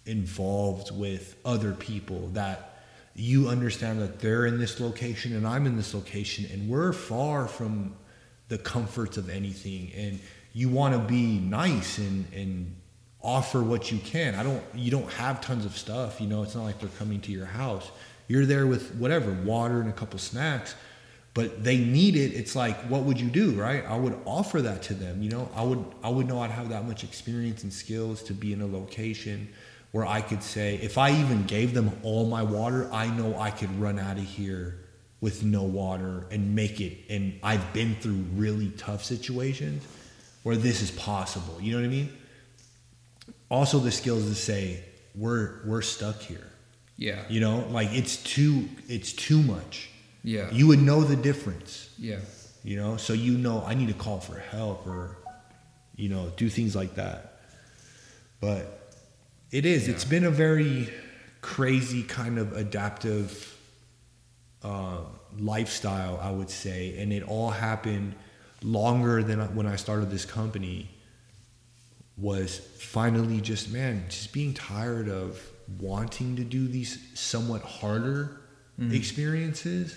[0.06, 2.84] involved with other people that
[3.16, 7.48] you understand that they're in this location and I'm in this location and we're far
[7.48, 7.96] from
[8.50, 10.20] the comforts of anything and
[10.54, 12.76] you want to be nice and and
[13.24, 14.36] offer what you can.
[14.36, 17.22] I don't you don't have tons of stuff, you know, it's not like they're coming
[17.22, 17.90] to your house.
[18.32, 20.74] You're there with whatever, water and a couple snacks,
[21.34, 22.34] but they need it.
[22.34, 23.84] It's like what would you do, right?
[23.86, 25.50] I would offer that to them, you know.
[25.54, 28.62] I would I would know I'd have that much experience and skills to be in
[28.62, 29.50] a location
[29.92, 33.52] where I could say if I even gave them all my water, I know I
[33.52, 34.80] could run out of here
[35.20, 39.84] with no water and make it and I've been through really tough situations
[40.44, 41.58] where this is possible.
[41.60, 42.18] You know what I mean?
[43.50, 46.51] Also the skills to say we're we're stuck here.
[46.98, 47.24] Yeah.
[47.30, 49.90] You know, like it's too it's too much.
[50.24, 50.52] Yeah.
[50.52, 52.20] You would know the difference, yeah.
[52.64, 52.98] you know?
[52.98, 55.18] So you know I need to call for help or
[55.96, 57.40] you know, do things like that.
[58.40, 58.96] But
[59.52, 59.88] it is.
[59.88, 60.92] It's been a very
[61.42, 63.56] crazy kind of adaptive
[64.64, 65.00] uh,
[65.38, 68.16] lifestyle, I would say, and it all happened
[68.64, 70.90] longer than when I started this company.
[72.18, 75.42] Was finally just man, just being tired of
[75.80, 78.38] wanting to do these somewhat harder
[78.80, 78.94] Mhm.
[78.94, 79.96] experiences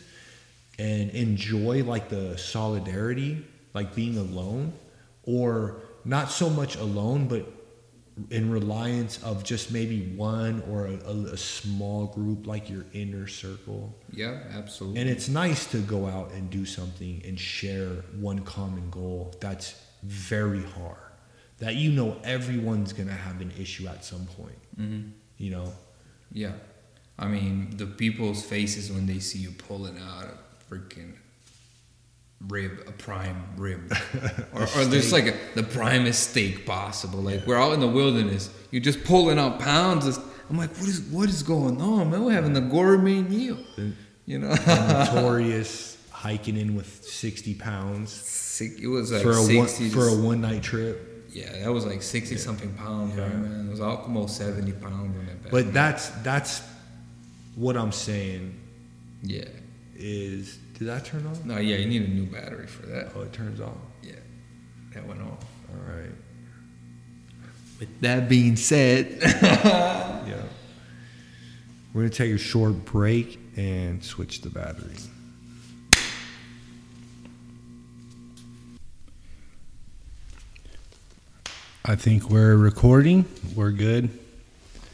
[0.78, 4.72] and enjoy like the solidarity, like being alone,
[5.22, 7.46] or not so much alone, but
[8.30, 13.26] in reliance of just maybe one or a, a, a small group, like your inner
[13.26, 13.92] circle.
[14.12, 14.40] Yeah.
[14.52, 15.00] Absolutely.
[15.00, 17.88] And it's nice to go out and do something and share
[18.20, 20.98] one common goal that's very hard.
[21.58, 24.58] That you know everyone's gonna have an issue at some point.
[24.76, 25.00] hmm
[25.38, 25.72] You know,
[26.32, 26.52] Yeah.
[27.18, 31.12] I mean, the people's faces when they see you pulling out a freaking
[32.48, 33.92] rib, a prime rib,
[34.52, 37.20] or, or there's like a, the primest steak possible.
[37.20, 37.46] Like Yeah.
[37.46, 40.06] we're out in the wilderness, you're just pulling out pounds.
[40.06, 40.18] Of,
[40.50, 42.24] I'm like, what is what is going on, man?
[42.24, 43.58] We're having a gourmet meal,
[44.26, 44.54] you know.
[44.66, 49.94] notorious hiking in with sixty pounds Sick- it was like for a one, 60 to
[49.94, 51.10] for a one night trip.
[51.34, 53.24] Yeah, that was like sixty something pounds, Yeah.
[53.24, 53.66] right, man.
[53.66, 55.52] It was almost seventy pounds on that back.
[55.52, 56.62] But that's that's
[57.56, 58.58] what I'm saying
[59.22, 59.44] yeah,
[59.96, 61.44] is did that turn off?
[61.44, 63.12] no, yeah, you need a new battery for that.
[63.14, 63.76] Oh, it turns off.
[64.02, 64.12] Yeah,
[64.94, 65.44] that went off.
[65.70, 66.10] All right.
[67.80, 70.42] With that being said, Yeah.
[71.92, 74.94] We're gonna take a short break and switch the battery.
[81.86, 83.26] I think we're recording.
[83.54, 84.08] We're good.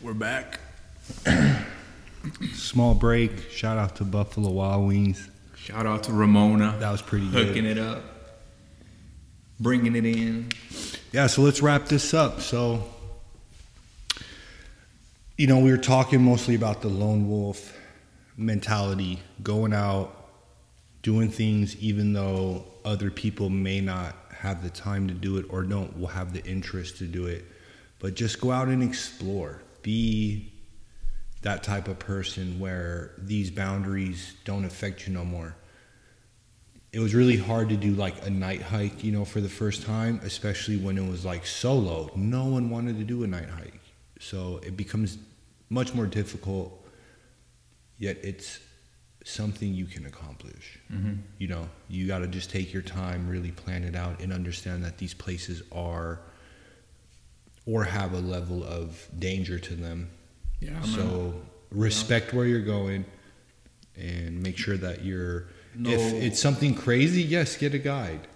[0.02, 0.58] We're back.
[2.52, 3.48] Small break.
[3.52, 5.30] Shout out to Buffalo Wild Wings.
[5.54, 6.74] Shout out to Ramona.
[6.80, 7.76] That was pretty hooking good.
[7.76, 8.02] it up,
[9.60, 10.48] bringing it in.
[11.12, 12.40] Yeah, so let's wrap this up.
[12.40, 12.82] So,
[15.38, 17.72] you know, we were talking mostly about the lone wolf
[18.36, 20.28] mentality, going out,
[21.02, 25.62] doing things even though other people may not have the time to do it or
[25.62, 27.44] don't have the interest to do it.
[27.98, 29.60] But just go out and explore.
[29.82, 30.50] Be
[31.42, 35.54] that type of person where these boundaries don't affect you no more.
[36.92, 39.82] It was really hard to do like a night hike, you know, for the first
[39.82, 42.10] time, especially when it was like solo.
[42.16, 43.80] No one wanted to do a night hike.
[44.18, 45.18] So it becomes
[45.68, 46.86] much more difficult,
[47.98, 48.58] yet it's
[49.24, 50.78] something you can accomplish.
[50.92, 51.14] Mm-hmm.
[51.38, 54.84] You know, you got to just take your time, really plan it out, and understand
[54.84, 56.20] that these places are
[57.66, 60.10] or have a level of danger to them.
[60.60, 60.70] Yeah.
[60.72, 60.84] man.
[60.84, 61.34] so
[61.70, 63.04] respect where you're going
[63.96, 65.48] and make sure that you're.
[65.74, 65.90] No.
[65.90, 68.26] If it's something crazy, yes, get a guide.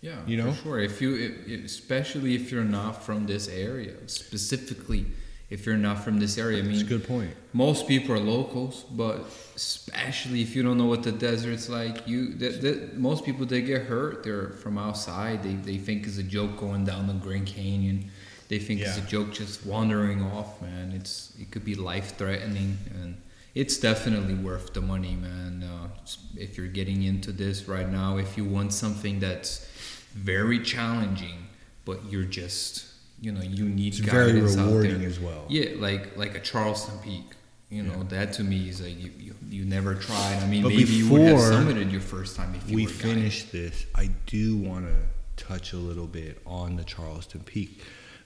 [0.00, 0.52] Yeah, You know?
[0.52, 0.78] for sure.
[0.80, 1.14] If you,
[1.46, 5.06] if- especially if you're not from this area, specifically
[5.52, 6.62] if you're not from this area.
[6.62, 7.30] I That's a good point.
[7.52, 12.32] most people are locals, but especially if you don't know what the desert's like, you,
[12.32, 14.24] the, the, most people they get hurt.
[14.24, 15.42] They're from outside.
[15.42, 18.10] They they think it's a joke going down the Grand Canyon.
[18.48, 20.92] They think it's a joke just wandering off, man.
[20.98, 23.16] It's it could be life threatening and.
[23.54, 25.62] It's definitely worth the money, man.
[25.62, 25.88] Uh,
[26.36, 29.66] if you're getting into this right now, if you want something that's
[30.14, 31.48] very challenging,
[31.84, 32.86] but you're just,
[33.22, 35.08] you know, you need It's very rewarding there.
[35.08, 35.46] as well.
[35.48, 37.24] Yeah, like like a Charleston Peak.
[37.70, 38.08] You know, Yeah.
[38.18, 40.42] that to me is like you, you, you never tried.
[40.42, 43.44] I mean, But maybe you would have summited your first time if you we finish
[43.44, 44.96] this, I do want to
[45.42, 47.80] touch a little bit on the Charleston Peak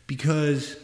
[0.09, 0.77] because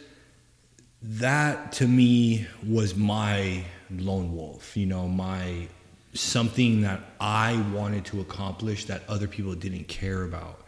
[1.03, 5.67] that to me was my lone wolf, you know, my
[6.15, 10.61] something that I wanted to accomplish that other people didn't care about.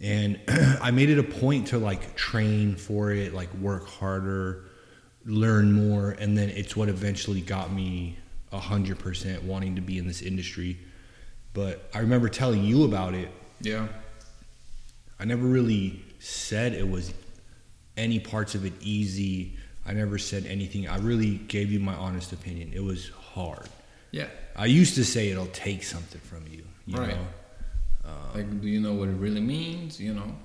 [0.00, 4.64] And I made it a point to like train for it, like work harder,
[5.24, 8.18] learn more, and then it's what eventually got me
[8.52, 10.78] a hundred percent wanting to be in this industry.
[11.52, 13.28] But I remember telling you about it.
[13.60, 13.86] Yeah,
[15.18, 17.12] I never really said it was
[17.96, 19.56] any parts of it easy.
[19.86, 20.88] I never said anything.
[20.88, 22.72] I really gave you my honest opinion.
[22.74, 23.68] It was hard.
[24.10, 24.26] yeah.
[24.56, 26.62] I used to say it'll take something from you.
[26.86, 27.08] you Right.
[27.10, 27.26] Know?
[28.04, 30.00] Um, like, do you know what it really means?
[30.00, 30.36] You know,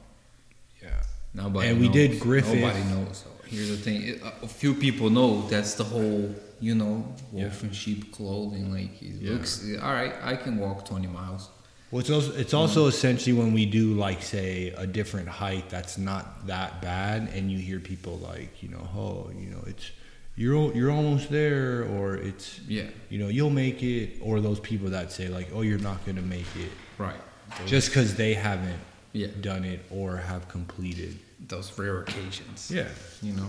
[0.81, 0.89] Yeah.
[1.33, 1.69] nobody.
[1.69, 1.93] And we knows.
[1.95, 2.55] did Griffith.
[2.59, 3.23] Nobody knows.
[3.23, 5.47] So here's the thing: it, a few people know.
[5.49, 7.67] That's the whole, you know, wolf Yeah.
[7.67, 8.71] in sheep clothing.
[8.71, 9.33] Like, it Yeah.
[9.33, 10.13] looks all right.
[10.23, 11.49] I can walk 20 miles.
[11.91, 15.97] Well, it's also, it's also essentially when we do like say a different hike that's
[15.97, 19.89] not that bad, and you hear people like you know, oh, you know, it's
[20.35, 24.89] you're you're almost there, or it's Yeah, you know you'll make it, or those people
[24.91, 27.19] that say like, oh, you're not gonna make it, right.
[27.57, 28.79] Those, just because they haven't
[29.13, 31.17] yeah, done it or have completed.
[31.47, 32.69] those rare occasions.
[32.71, 32.87] Yeah,
[33.21, 33.47] You know,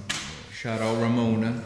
[0.52, 1.62] shout out Ramona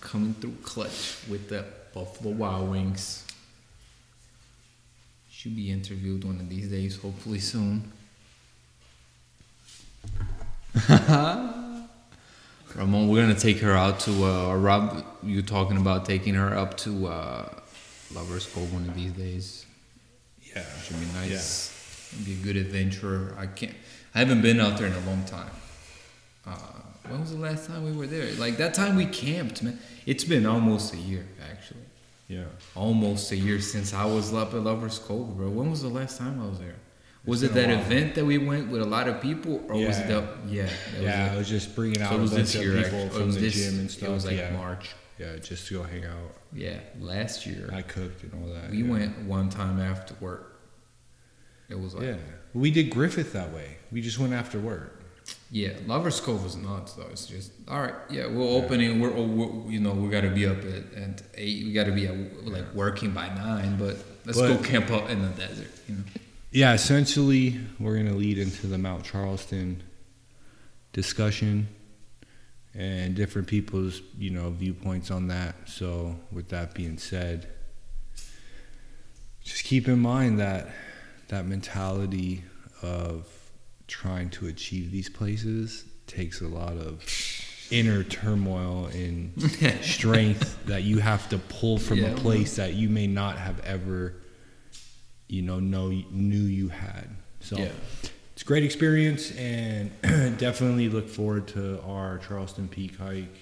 [0.00, 3.24] coming through clutch with the Buffalo Wild Wings.
[5.30, 7.92] Should be interviewed one of these days, hopefully soon.
[12.74, 15.04] Ramon, we're gonna take her out to uh, Rob.
[15.22, 17.48] You talking about taking her up to uh,
[18.14, 19.65] Lovers Cove one of these days?
[20.56, 22.10] Yeah, Should be nice.
[22.12, 23.34] It'd be a good adventure.
[23.38, 23.74] I can't.
[24.14, 25.50] I haven't been out there in a long time.
[26.46, 26.56] Uh,
[27.08, 28.32] when was the last time we were there?
[28.34, 29.78] Like that time we camped, man.
[30.06, 31.80] It's been almost a year, actually.
[32.28, 32.44] yeah.
[32.74, 35.48] Almost a year since I was up at Lovers Cove, bro.
[35.48, 36.76] When was the last time I was there?
[37.24, 40.08] Was it that event that we went with a lot of people, or was it
[40.08, 40.20] Yeah.
[40.20, 40.68] the yeah?
[40.94, 43.08] That Yeah, I was was just bringing out So a bunch of people actually.
[43.10, 44.08] From the this- gym and stuff.
[44.08, 44.90] It was like yeah, March.
[45.18, 46.32] yeah, just to go hang out.
[46.52, 47.68] Yeah, last year.
[47.72, 48.70] I cooked and all that.
[48.70, 48.90] we yeah.
[48.90, 50.55] went one time after work.
[51.68, 52.16] It was like Yeah,
[52.54, 53.76] we did Griffith that way.
[53.90, 55.02] We just went after work.
[55.50, 57.08] Yeah, Lovers Cove was nuts though.
[57.10, 57.94] It's just all right.
[58.10, 59.00] Yeah, we're opening.
[59.00, 61.64] We're, oh, we're you know we got to be up at, at eight.
[61.64, 63.76] We got to be at, like working by nine.
[63.76, 65.70] But let's But- go camp out in the desert.
[65.88, 66.02] You know.
[66.52, 69.82] Yeah, essentially, we're going to lead into the Mount Charleston
[70.92, 71.68] discussion
[72.72, 75.54] and different people's, you know, viewpoints on that.
[75.66, 77.48] So, with that being said,
[79.44, 80.68] just keep in mind that
[81.28, 82.42] that mentality
[82.82, 83.26] of
[83.88, 87.04] trying to achieve these places takes a lot of
[87.70, 89.32] inner turmoil and
[89.82, 93.58] strength that you have to pull from Yeah, a place that you may not have
[93.64, 94.14] ever
[95.28, 97.08] you know know knew you had
[97.40, 97.70] so Yeah.
[98.32, 99.90] it's a great experience, and
[100.38, 103.34] definitely look forward to our Charleston Peak hike.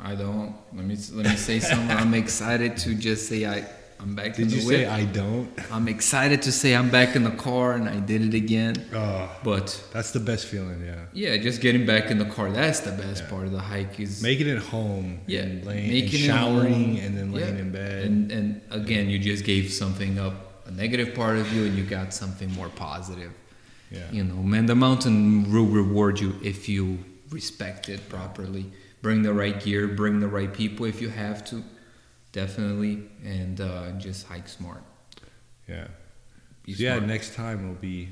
[0.00, 0.54] I don't.
[0.74, 1.90] Let me let me say something.
[1.96, 3.66] I'm excited to just say I
[3.98, 5.48] I'm back in Did you say I don't?
[5.72, 8.74] I'm excited to say I'm back in the car and I did it again.
[8.94, 10.82] Oh, But that's the best feeling.
[10.84, 12.50] Yeah, yeah, just getting back in the car.
[12.52, 13.30] That's the best Yeah.
[13.30, 15.20] part of the hike is making it home.
[15.26, 17.62] yeah, and laying, making and showering, and then laying Yeah.
[17.62, 18.04] in bed.
[18.04, 21.84] And and again, you just gave something up, a negative part of you, and you
[21.84, 23.32] got something more positive.
[23.90, 26.98] yeah, You know, man, the mountain will reward you if you
[27.30, 28.66] respect it properly.
[29.00, 31.62] Bring the right gear, bring the right people if you have to,
[32.40, 34.82] definitely, and uh, just hike smart.
[35.68, 35.88] yeah.
[36.64, 38.08] Be So yeah, next time will be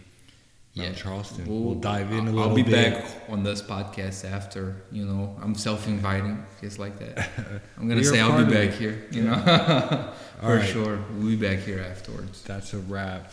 [0.77, 1.45] Mount Charleston.
[1.47, 2.95] We'll, We'll- dive in a little I'll be bit.
[2.95, 4.83] back on this podcast after.
[4.91, 7.29] You know, I'm self-inviting, just like that.
[7.79, 9.07] I'm gonna say I'll be back here.
[9.11, 9.37] You know,
[10.41, 10.69] for right.
[10.69, 10.99] sure.
[11.17, 12.43] We'll be back here afterwards.
[12.43, 13.33] That's a wrap.